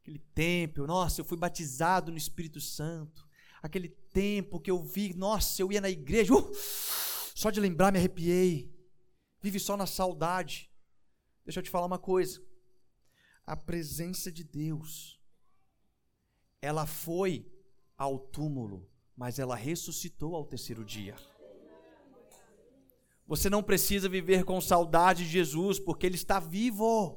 Aquele 0.00 0.18
tempo, 0.34 0.86
nossa, 0.86 1.20
eu 1.20 1.24
fui 1.24 1.36
batizado 1.36 2.10
no 2.12 2.18
Espírito 2.18 2.60
Santo. 2.60 3.28
Aquele 3.62 3.88
tempo 3.88 4.58
que 4.60 4.70
eu 4.70 4.82
vi, 4.82 5.14
nossa, 5.14 5.60
eu 5.60 5.70
ia 5.70 5.80
na 5.80 5.90
igreja, 5.90 6.34
uh, 6.34 6.52
só 7.34 7.50
de 7.50 7.60
lembrar 7.60 7.92
me 7.92 7.98
arrepiei. 7.98 8.72
Vive 9.40 9.58
só 9.58 9.76
na 9.76 9.86
saudade. 9.86 10.70
Deixa 11.44 11.60
eu 11.60 11.64
te 11.64 11.70
falar 11.70 11.86
uma 11.86 11.98
coisa. 11.98 12.42
A 13.46 13.56
presença 13.56 14.30
de 14.30 14.44
Deus, 14.44 15.20
ela 16.60 16.86
foi 16.86 17.50
ao 17.96 18.18
túmulo, 18.18 18.88
mas 19.16 19.38
ela 19.38 19.56
ressuscitou 19.56 20.34
ao 20.34 20.46
terceiro 20.46 20.84
dia. 20.84 21.16
Você 23.26 23.48
não 23.48 23.62
precisa 23.62 24.08
viver 24.08 24.44
com 24.44 24.60
saudade 24.60 25.24
de 25.24 25.30
Jesus, 25.30 25.78
porque 25.78 26.04
Ele 26.04 26.16
está 26.16 26.40
vivo. 26.40 27.16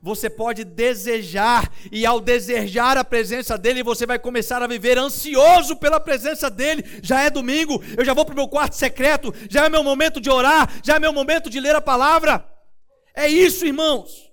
Você 0.00 0.30
pode 0.30 0.62
desejar, 0.62 1.72
e 1.90 2.06
ao 2.06 2.20
desejar 2.20 2.96
a 2.96 3.04
presença 3.04 3.58
dEle, 3.58 3.82
você 3.82 4.06
vai 4.06 4.18
começar 4.18 4.62
a 4.62 4.66
viver 4.68 4.96
ansioso 4.96 5.74
pela 5.74 5.98
presença 5.98 6.48
dEle. 6.48 6.84
Já 7.02 7.22
é 7.22 7.30
domingo, 7.30 7.82
eu 7.96 8.04
já 8.04 8.14
vou 8.14 8.24
para 8.24 8.32
o 8.32 8.36
meu 8.36 8.46
quarto 8.46 8.76
secreto, 8.76 9.34
já 9.50 9.64
é 9.64 9.68
meu 9.68 9.82
momento 9.82 10.20
de 10.20 10.30
orar, 10.30 10.72
já 10.84 10.96
é 10.96 10.98
meu 11.00 11.12
momento 11.12 11.50
de 11.50 11.58
ler 11.58 11.74
a 11.74 11.80
palavra. 11.80 12.46
É 13.12 13.28
isso, 13.28 13.66
irmãos. 13.66 14.30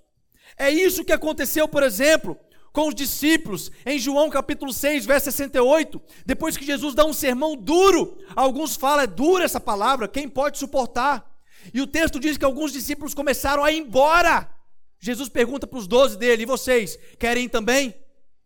É 0.56 0.70
isso 0.70 1.04
que 1.04 1.12
aconteceu, 1.12 1.66
por 1.66 1.82
exemplo, 1.82 2.38
com 2.72 2.88
os 2.88 2.94
discípulos, 2.94 3.72
em 3.84 3.98
João 3.98 4.30
capítulo 4.30 4.72
6, 4.72 5.04
verso 5.04 5.24
68, 5.24 6.00
depois 6.24 6.56
que 6.56 6.64
Jesus 6.64 6.94
dá 6.94 7.04
um 7.04 7.12
sermão 7.12 7.56
duro, 7.56 8.18
alguns 8.36 8.76
falam, 8.76 9.02
é 9.02 9.06
dura 9.06 9.44
essa 9.44 9.58
palavra, 9.58 10.06
quem 10.06 10.28
pode 10.28 10.58
suportar? 10.58 11.26
E 11.74 11.80
o 11.80 11.86
texto 11.86 12.20
diz 12.20 12.36
que 12.36 12.44
alguns 12.44 12.72
discípulos 12.72 13.14
começaram 13.14 13.64
a 13.64 13.72
ir 13.72 13.78
embora. 13.78 14.55
Jesus 14.98 15.28
pergunta 15.28 15.66
para 15.66 15.78
os 15.78 15.86
doze 15.86 16.16
dele, 16.16 16.42
e 16.42 16.46
vocês, 16.46 16.98
querem 17.18 17.48
também? 17.48 17.94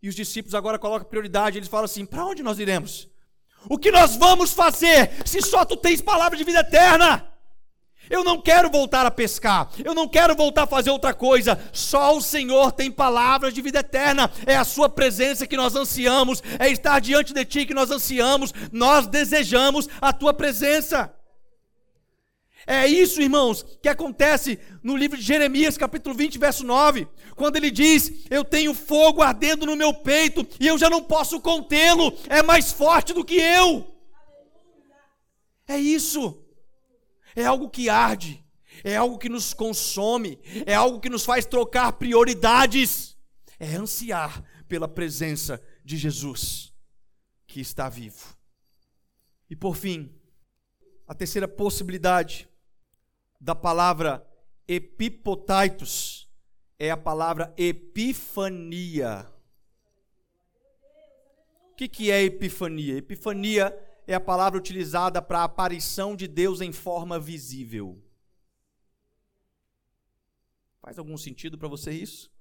E 0.01 0.09
os 0.09 0.15
discípulos 0.15 0.55
agora 0.55 0.79
colocam 0.79 1.07
prioridade, 1.07 1.57
eles 1.57 1.69
falam 1.69 1.85
assim, 1.85 2.05
para 2.05 2.25
onde 2.25 2.43
nós 2.43 2.59
iremos? 2.59 3.07
O 3.69 3.77
que 3.77 3.91
nós 3.91 4.15
vamos 4.15 4.53
fazer 4.53 5.11
se 5.25 5.41
só 5.41 5.63
tu 5.63 5.77
tens 5.77 6.01
palavra 6.01 6.37
de 6.37 6.43
vida 6.43 6.59
eterna? 6.59 7.27
Eu 8.09 8.23
não 8.23 8.41
quero 8.41 8.69
voltar 8.69 9.05
a 9.05 9.11
pescar, 9.11 9.69
eu 9.85 9.93
não 9.93 10.07
quero 10.07 10.35
voltar 10.35 10.63
a 10.63 10.67
fazer 10.67 10.89
outra 10.89 11.13
coisa. 11.13 11.57
Só 11.71 12.17
o 12.17 12.21
Senhor 12.21 12.71
tem 12.73 12.91
palavras 12.91 13.53
de 13.53 13.61
vida 13.61 13.79
eterna. 13.79 14.29
É 14.45 14.57
a 14.57 14.65
Sua 14.65 14.89
presença 14.89 15.47
que 15.47 15.55
nós 15.55 15.75
ansiamos, 15.75 16.43
é 16.59 16.69
estar 16.69 16.99
diante 16.99 17.33
de 17.33 17.45
Ti 17.45 17.65
que 17.65 17.73
nós 17.73 17.89
ansiamos. 17.89 18.53
Nós 18.71 19.07
desejamos 19.07 19.87
a 20.01 20.11
Tua 20.11 20.33
presença. 20.33 21.13
É 22.67 22.87
isso, 22.87 23.21
irmãos, 23.21 23.63
que 23.81 23.89
acontece 23.89 24.59
no 24.83 24.95
livro 24.95 25.17
de 25.17 25.23
Jeremias, 25.23 25.77
capítulo 25.77 26.15
20, 26.15 26.37
verso 26.37 26.63
9, 26.63 27.07
quando 27.35 27.55
ele 27.55 27.71
diz: 27.71 28.11
Eu 28.29 28.43
tenho 28.43 28.73
fogo 28.73 29.21
ardendo 29.21 29.65
no 29.65 29.75
meu 29.75 29.93
peito 29.93 30.47
e 30.59 30.67
eu 30.67 30.77
já 30.77 30.89
não 30.89 31.03
posso 31.03 31.41
contê-lo, 31.41 32.13
é 32.29 32.43
mais 32.43 32.71
forte 32.71 33.13
do 33.13 33.25
que 33.25 33.35
eu. 33.35 33.87
É 35.67 35.77
isso 35.77 36.41
é 37.35 37.45
algo 37.45 37.69
que 37.69 37.89
arde, 37.89 38.43
é 38.83 38.95
algo 38.95 39.17
que 39.17 39.29
nos 39.29 39.53
consome, 39.53 40.39
é 40.65 40.73
algo 40.73 40.99
que 40.99 41.09
nos 41.09 41.25
faz 41.25 41.45
trocar 41.45 41.93
prioridades, 41.93 43.17
é 43.59 43.75
ansiar 43.75 44.43
pela 44.67 44.87
presença 44.87 45.61
de 45.83 45.97
Jesus 45.97 46.73
que 47.47 47.59
está 47.59 47.89
vivo. 47.89 48.37
E 49.49 49.55
por 49.55 49.75
fim, 49.75 50.13
a 51.07 51.13
terceira 51.13 51.47
possibilidade 51.47 52.49
da 53.41 53.55
palavra 53.55 54.23
epipotaitos 54.67 56.29
é 56.77 56.91
a 56.91 56.97
palavra 56.97 57.51
epifania. 57.57 59.27
O 61.71 61.75
que, 61.75 61.87
que 61.87 62.11
é 62.11 62.21
epifania? 62.21 62.97
Epifania 62.97 63.75
é 64.05 64.13
a 64.13 64.19
palavra 64.19 64.59
utilizada 64.59 65.19
para 65.23 65.39
a 65.39 65.45
aparição 65.45 66.15
de 66.15 66.27
Deus 66.27 66.61
em 66.61 66.71
forma 66.71 67.19
visível. 67.19 67.99
Faz 70.79 70.99
algum 70.99 71.17
sentido 71.17 71.57
para 71.57 71.67
você 71.67 71.91
isso? 71.91 72.31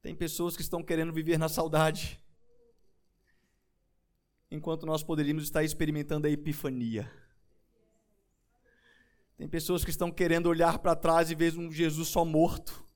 Tem 0.00 0.14
pessoas 0.14 0.56
que 0.56 0.62
estão 0.62 0.82
querendo 0.82 1.12
viver 1.12 1.38
na 1.38 1.50
saudade, 1.50 2.18
enquanto 4.50 4.86
nós 4.86 5.02
poderíamos 5.02 5.44
estar 5.44 5.62
experimentando 5.62 6.26
a 6.26 6.30
epifania. 6.30 7.10
Tem 9.42 9.48
pessoas 9.48 9.84
que 9.84 9.90
estão 9.90 10.08
querendo 10.08 10.46
olhar 10.46 10.78
para 10.78 10.94
trás 10.94 11.28
e 11.28 11.34
ver 11.34 11.58
um 11.58 11.68
Jesus 11.68 12.06
só 12.06 12.24
morto 12.24 12.86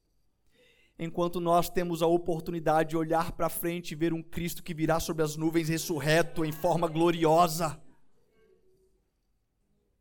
enquanto 0.96 1.40
nós 1.40 1.68
temos 1.68 2.02
a 2.02 2.06
oportunidade 2.06 2.90
de 2.90 2.96
olhar 2.96 3.32
para 3.32 3.48
frente 3.48 3.90
e 3.90 3.94
ver 3.96 4.12
um 4.12 4.22
Cristo 4.22 4.62
que 4.62 4.72
virá 4.72 5.00
sobre 5.00 5.24
as 5.24 5.34
nuvens 5.34 5.68
ressurreto 5.68 6.44
em 6.44 6.52
forma 6.52 6.86
gloriosa. 6.86 7.82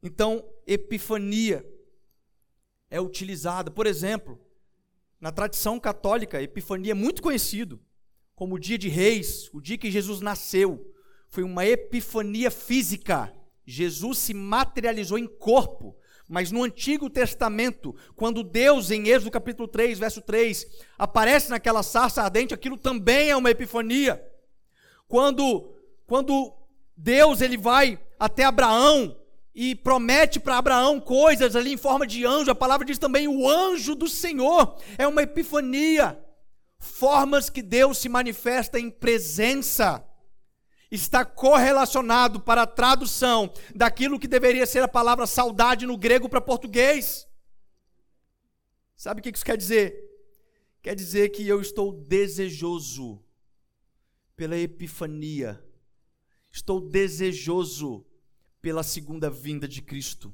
Então, 0.03 0.47
epifania 0.67 1.65
é 2.91 3.01
utilizada, 3.01 3.71
por 3.71 3.87
exemplo, 3.87 4.39
na 5.19 5.31
tradição 5.31 5.79
católica, 5.79 6.43
epifania 6.43 6.91
é 6.91 6.93
muito 6.93 7.23
conhecido 7.23 7.81
como 8.35 8.53
o 8.53 8.59
dia 8.59 8.77
de 8.77 8.87
reis, 8.87 9.49
o 9.51 9.59
dia 9.59 9.79
que 9.79 9.89
Jesus 9.89 10.21
nasceu. 10.21 10.93
Foi 11.27 11.41
uma 11.41 11.65
epifania 11.65 12.51
física. 12.51 13.33
Jesus 13.65 14.19
se 14.19 14.31
materializou 14.35 15.17
em 15.17 15.25
corpo 15.25 15.97
mas 16.27 16.51
no 16.51 16.63
Antigo 16.63 17.09
Testamento, 17.09 17.95
quando 18.15 18.43
Deus, 18.43 18.89
em 18.89 19.07
Êxodo 19.07 19.31
capítulo 19.31 19.67
3, 19.67 19.99
verso 19.99 20.21
3, 20.21 20.65
aparece 20.97 21.49
naquela 21.49 21.83
sarça 21.83 22.23
ardente, 22.23 22.53
aquilo 22.53 22.77
também 22.77 23.29
é 23.29 23.35
uma 23.35 23.51
epifania. 23.51 24.23
Quando, 25.07 25.75
quando 26.07 26.53
Deus 26.97 27.41
ele 27.41 27.57
vai 27.57 27.99
até 28.19 28.43
Abraão 28.43 29.15
e 29.53 29.75
promete 29.75 30.39
para 30.39 30.57
Abraão 30.57 30.99
coisas 30.99 31.55
ali 31.55 31.73
em 31.73 31.77
forma 31.77 32.07
de 32.07 32.25
anjo, 32.25 32.51
a 32.51 32.55
palavra 32.55 32.85
diz 32.85 32.97
também 32.97 33.27
o 33.27 33.47
anjo 33.47 33.93
do 33.93 34.07
Senhor, 34.07 34.77
é 34.97 35.07
uma 35.07 35.23
epifania. 35.23 36.19
Formas 36.79 37.49
que 37.49 37.61
Deus 37.61 37.99
se 37.99 38.09
manifesta 38.09 38.79
em 38.79 38.89
presença 38.89 40.03
está 40.95 41.23
correlacionado 41.23 42.39
para 42.39 42.63
a 42.63 42.67
tradução 42.67 43.53
daquilo 43.73 44.19
que 44.19 44.27
deveria 44.27 44.65
ser 44.65 44.81
a 44.81 44.87
palavra 44.87 45.27
saudade 45.27 45.85
no 45.85 45.97
grego 45.97 46.27
para 46.27 46.41
português. 46.41 47.27
Sabe 48.95 49.19
o 49.19 49.23
que 49.23 49.29
isso 49.29 49.45
quer 49.45 49.57
dizer? 49.57 50.03
Quer 50.81 50.95
dizer 50.95 51.29
que 51.29 51.47
eu 51.47 51.61
estou 51.61 51.91
desejoso 51.91 53.23
pela 54.35 54.57
epifania, 54.57 55.63
estou 56.51 56.79
desejoso 56.79 58.05
pela 58.61 58.83
segunda 58.83 59.29
vinda 59.29 59.67
de 59.67 59.81
Cristo. 59.81 60.33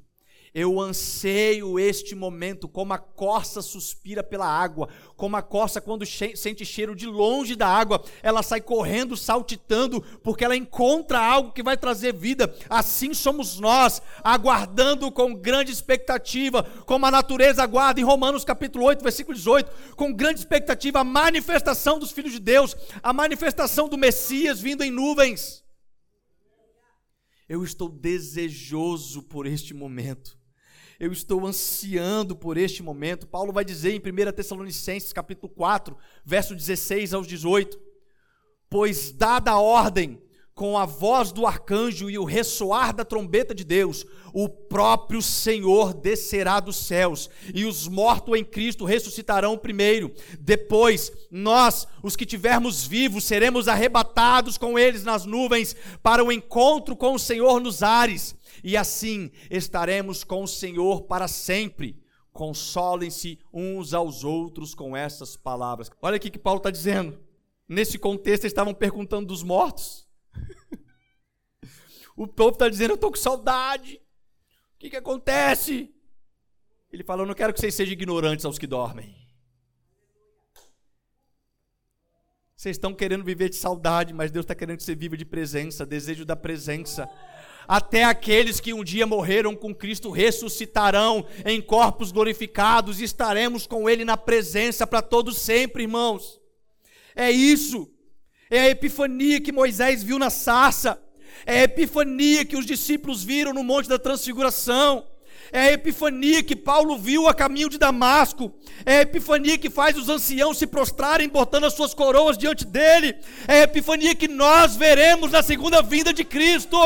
Eu 0.53 0.81
anseio 0.81 1.79
este 1.79 2.13
momento, 2.13 2.67
como 2.67 2.91
a 2.91 2.97
corça 2.97 3.61
suspira 3.61 4.21
pela 4.21 4.45
água, 4.45 4.89
como 5.15 5.37
a 5.37 5.41
corça, 5.41 5.79
quando 5.79 6.05
che 6.05 6.35
sente 6.35 6.65
cheiro 6.65 6.93
de 6.93 7.05
longe 7.05 7.55
da 7.55 7.69
água, 7.69 8.03
ela 8.21 8.43
sai 8.43 8.59
correndo, 8.59 9.15
saltitando, 9.15 10.01
porque 10.21 10.43
ela 10.43 10.57
encontra 10.57 11.19
algo 11.19 11.53
que 11.53 11.63
vai 11.63 11.77
trazer 11.77 12.13
vida. 12.13 12.53
Assim 12.69 13.13
somos 13.13 13.61
nós, 13.61 14.01
aguardando 14.21 15.09
com 15.09 15.33
grande 15.33 15.71
expectativa, 15.71 16.63
como 16.85 17.05
a 17.05 17.11
natureza 17.11 17.63
aguarda, 17.63 18.01
em 18.01 18.03
Romanos 18.03 18.43
capítulo 18.43 18.83
8, 18.83 19.01
versículo 19.01 19.37
18, 19.37 19.95
com 19.95 20.11
grande 20.11 20.41
expectativa, 20.41 20.99
a 20.99 21.05
manifestação 21.05 21.97
dos 21.97 22.11
filhos 22.11 22.33
de 22.33 22.39
Deus, 22.39 22.75
a 23.01 23.13
manifestação 23.13 23.87
do 23.87 23.97
Messias 23.97 24.59
vindo 24.59 24.83
em 24.83 24.91
nuvens. 24.91 25.63
Eu 27.47 27.63
estou 27.63 27.87
desejoso 27.87 29.23
por 29.23 29.47
este 29.47 29.73
momento 29.73 30.40
eu 31.01 31.11
estou 31.11 31.47
ansiando 31.47 32.35
por 32.35 32.57
este 32.57 32.83
momento. 32.83 33.25
Paulo 33.25 33.51
vai 33.51 33.65
dizer 33.65 33.91
em 33.91 33.97
1 33.97 34.31
Tessalonicenses, 34.33 35.11
capítulo 35.11 35.51
4, 35.51 35.97
verso 36.23 36.55
16 36.55 37.15
aos 37.15 37.25
18: 37.25 37.75
Pois 38.69 39.11
dada 39.11 39.49
a 39.49 39.59
ordem, 39.59 40.21
com 40.53 40.77
a 40.77 40.85
voz 40.85 41.31
do 41.31 41.47
arcanjo 41.47 42.07
e 42.07 42.19
o 42.19 42.23
ressoar 42.23 42.93
da 42.93 43.03
trombeta 43.03 43.55
de 43.55 43.63
Deus, 43.63 44.05
o 44.31 44.47
próprio 44.47 45.23
Senhor 45.23 45.91
descerá 45.91 46.59
dos 46.59 46.75
céus, 46.75 47.31
e 47.51 47.65
os 47.65 47.87
mortos 47.87 48.37
em 48.37 48.45
Cristo 48.45 48.85
ressuscitarão 48.85 49.57
primeiro. 49.57 50.13
Depois, 50.39 51.11
nós, 51.31 51.87
os 52.03 52.15
que 52.15 52.27
tivermos 52.27 52.85
vivos, 52.85 53.23
seremos 53.23 53.67
arrebatados 53.67 54.55
com 54.55 54.77
eles 54.77 55.03
nas 55.03 55.25
nuvens 55.25 55.75
para 56.03 56.23
o 56.23 56.31
encontro 56.31 56.95
com 56.95 57.15
o 57.15 57.19
Senhor 57.19 57.59
nos 57.59 57.81
ares 57.81 58.39
e 58.63 58.77
assim 58.77 59.31
estaremos 59.49 60.23
com 60.23 60.43
o 60.43 60.47
Senhor 60.47 61.03
para 61.03 61.27
sempre. 61.27 62.01
Consolem-se 62.31 63.39
uns 63.53 63.93
aos 63.93 64.23
outros 64.23 64.73
com 64.73 64.95
essas 64.95 65.35
palavras. 65.35 65.91
Olha 66.01 66.15
aqui 66.15 66.29
que 66.29 66.39
Paulo 66.39 66.59
está 66.59 66.71
dizendo. 66.71 67.19
Nesse 67.67 67.97
contexto, 67.97 68.43
eles 68.43 68.51
estavam 68.51 68.73
perguntando 68.73 69.27
dos 69.27 69.43
mortos. 69.43 70.07
O 72.13 72.27
povo 72.27 72.51
está 72.51 72.69
dizendo: 72.69 72.91
Eu 72.91 72.95
estou 72.95 73.09
com 73.09 73.17
saudade. 73.17 73.95
O 74.75 74.77
que, 74.77 74.89
que 74.89 74.97
acontece? 74.97 75.91
Ele 76.91 77.03
fala: 77.03 77.23
Eu 77.23 77.25
não 77.25 77.33
quero 77.33 77.53
que 77.53 77.59
vocês 77.59 77.73
sejam 77.73 77.93
ignorantes 77.93 78.45
aos 78.45 78.59
que 78.59 78.67
dormem. 78.67 79.15
Vocês 82.55 82.75
estão 82.75 82.93
querendo 82.93 83.23
viver 83.23 83.49
de 83.49 83.55
saudade, 83.55 84.13
mas 84.13 84.29
Deus 84.29 84.43
está 84.43 84.53
querendo 84.53 84.77
que 84.77 84.83
você 84.83 84.93
viva 84.93 85.17
de 85.17 85.25
presença, 85.25 85.83
desejo 85.83 86.23
da 86.23 86.35
presença. 86.35 87.09
Até 87.67 88.03
aqueles 88.03 88.59
que 88.59 88.73
um 88.73 88.83
dia 88.83 89.05
morreram 89.05 89.55
com 89.55 89.73
Cristo 89.73 90.09
ressuscitarão 90.11 91.25
em 91.45 91.61
corpos 91.61 92.11
glorificados 92.11 92.99
e 92.99 93.03
estaremos 93.03 93.65
com 93.67 93.89
Ele 93.89 94.03
na 94.03 94.17
presença 94.17 94.85
para 94.85 95.01
todos 95.01 95.37
sempre, 95.37 95.83
irmãos. 95.83 96.39
É 97.15 97.29
isso. 97.31 97.89
É 98.49 98.61
a 98.61 98.69
epifania 98.69 99.39
que 99.39 99.51
Moisés 99.51 100.03
viu 100.03 100.19
na 100.19 100.29
sarça. 100.29 101.01
É 101.45 101.61
a 101.61 101.63
epifania 101.63 102.45
que 102.45 102.57
os 102.57 102.65
discípulos 102.65 103.23
viram 103.23 103.53
no 103.53 103.63
Monte 103.63 103.87
da 103.87 103.97
Transfiguração. 103.97 105.07
É 105.53 105.61
a 105.61 105.71
epifania 105.73 106.41
que 106.41 106.55
Paulo 106.55 106.97
viu 106.97 107.27
a 107.27 107.33
caminho 107.33 107.69
de 107.69 107.77
Damasco. 107.77 108.53
É 108.85 108.97
a 108.97 109.01
epifania 109.01 109.57
que 109.57 109.69
faz 109.69 109.97
os 109.97 110.07
anciãos 110.07 110.57
se 110.57 110.65
prostrarem, 110.65 111.27
botando 111.27 111.65
as 111.65 111.73
suas 111.73 111.93
coroas 111.93 112.37
diante 112.37 112.65
dele. 112.65 113.15
É 113.47 113.59
a 113.59 113.63
epifania 113.63 114.15
que 114.15 114.27
nós 114.27 114.75
veremos 114.75 115.31
na 115.31 115.43
segunda 115.43 115.81
vinda 115.81 116.13
de 116.13 116.23
Cristo. 116.23 116.77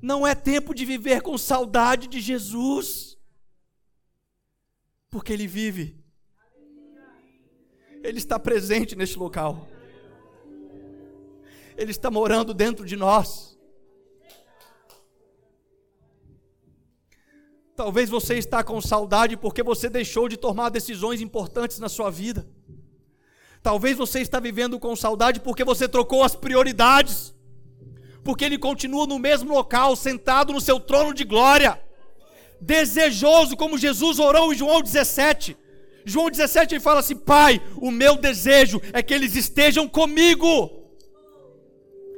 Não 0.00 0.26
é 0.26 0.34
tempo 0.34 0.74
de 0.74 0.84
viver 0.84 1.22
com 1.22 1.36
saudade 1.36 2.06
de 2.06 2.20
Jesus, 2.20 3.18
porque 5.10 5.32
Ele 5.32 5.46
vive, 5.46 6.02
Ele 8.02 8.18
está 8.18 8.38
presente 8.38 8.94
neste 8.94 9.18
local, 9.18 9.68
Ele 11.76 11.90
está 11.90 12.10
morando 12.10 12.54
dentro 12.54 12.84
de 12.84 12.96
nós. 12.96 13.58
Talvez 17.74 18.10
você 18.10 18.36
está 18.36 18.64
com 18.64 18.80
saudade 18.80 19.36
porque 19.36 19.62
você 19.62 19.88
deixou 19.88 20.28
de 20.28 20.36
tomar 20.36 20.68
decisões 20.68 21.20
importantes 21.20 21.78
na 21.78 21.88
sua 21.88 22.10
vida. 22.10 22.44
Talvez 23.62 23.96
você 23.96 24.20
está 24.20 24.40
vivendo 24.40 24.80
com 24.80 24.96
saudade 24.96 25.38
porque 25.40 25.62
você 25.62 25.88
trocou 25.88 26.24
as 26.24 26.34
prioridades. 26.34 27.34
Porque 28.28 28.44
ele 28.44 28.58
continua 28.58 29.06
no 29.06 29.18
mesmo 29.18 29.54
local, 29.54 29.96
sentado 29.96 30.52
no 30.52 30.60
seu 30.60 30.78
trono 30.78 31.14
de 31.14 31.24
glória. 31.24 31.80
Desejoso 32.60 33.56
como 33.56 33.78
Jesus 33.78 34.18
orou 34.18 34.52
em 34.52 34.54
João 34.54 34.82
17. 34.82 35.56
João 36.04 36.28
17 36.28 36.74
ele 36.74 36.80
fala 36.80 37.00
assim: 37.00 37.16
"Pai, 37.16 37.58
o 37.76 37.90
meu 37.90 38.18
desejo 38.18 38.82
é 38.92 39.02
que 39.02 39.14
eles 39.14 39.34
estejam 39.34 39.88
comigo". 39.88 40.50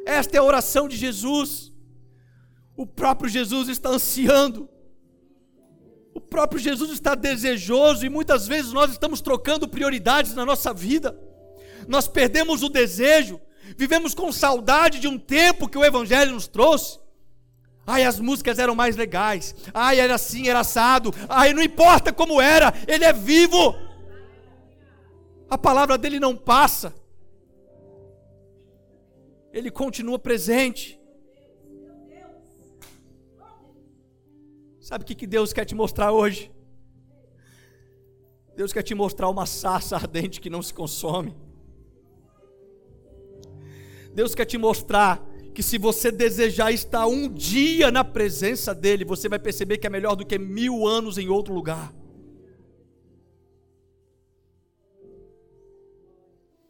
Esta 0.05 0.37
é 0.37 0.41
a 0.41 0.43
oração 0.43 0.89
de 0.89 0.97
Jesus. 0.97 1.73
O 2.77 2.85
próprio 2.85 3.31
Jesus 3.31 3.69
está 3.69 3.91
ansiando 3.91 4.69
o 6.13 6.21
próprio 6.21 6.61
Jesus 6.61 6.91
está 6.91 7.15
desejoso 7.15 8.05
e 8.05 8.09
muitas 8.09 8.49
vezes 8.49 8.73
nós 8.73 8.91
estamos 8.91 9.21
trocando 9.21 9.69
prioridades 9.69 10.35
na 10.35 10.45
nossa 10.45 10.75
vida. 10.75 11.17
Nós 11.87 12.09
perdemos 12.09 12.65
o 12.65 12.69
desejo, 12.69 13.41
vivemos 13.77 14.15
com 14.15 14.33
saudade 14.33 15.01
de 15.01 15.09
um 15.09 15.19
tempo 15.19 15.69
que 15.69 15.79
o 15.79 15.85
Evangelho 15.85 16.33
nos 16.33 16.47
trouxe. 16.47 16.99
Ai, 17.87 18.05
as 18.05 18.21
músicas 18.21 18.59
eram 18.59 18.75
mais 18.75 18.97
legais. 18.97 19.55
Ai, 19.75 19.99
era 19.99 20.15
assim, 20.15 20.49
era 20.49 20.61
assado. 20.61 21.13
Ai, 21.29 21.53
não 21.53 21.63
importa 21.63 22.13
como 22.13 22.41
era, 22.41 22.73
ele 22.87 23.05
é 23.05 23.13
vivo. 23.13 23.75
A 25.49 25.59
palavra 25.59 25.99
dele 25.99 26.21
não 26.21 26.37
passa. 26.37 26.95
Ele 29.53 29.71
continua 29.71 30.19
presente. 30.19 31.01
Sabe 34.81 35.05
o 35.05 35.07
que 35.07 35.27
Deus 35.27 35.53
quer 35.53 35.65
te 35.65 35.75
mostrar 35.75 36.13
hoje? 36.13 36.53
Deus 38.57 38.73
quer 38.73 38.83
te 38.83 38.95
mostrar 38.95 39.29
uma 39.29 39.47
sarça 39.47 39.97
ardente 39.97 40.41
que 40.41 40.51
não 40.51 40.63
se 40.63 40.73
consome. 40.75 41.35
Deus 44.15 44.35
quer 44.35 44.45
te 44.45 44.59
mostrar 44.59 45.25
que 45.55 45.63
se 45.63 45.79
você 45.79 46.11
desejar 46.11 46.73
estar 46.73 47.07
um 47.07 47.29
dia 47.29 47.91
na 47.91 48.05
presença 48.05 48.75
dEle, 48.75 49.05
você 49.05 49.29
vai 49.29 49.39
perceber 49.39 49.79
que 49.79 49.87
é 49.87 49.91
melhor 49.91 50.15
do 50.15 50.25
que 50.25 50.39
mil 50.39 50.87
anos 50.87 51.19
em 51.19 51.29
outro 51.29 51.53
lugar. 51.53 51.93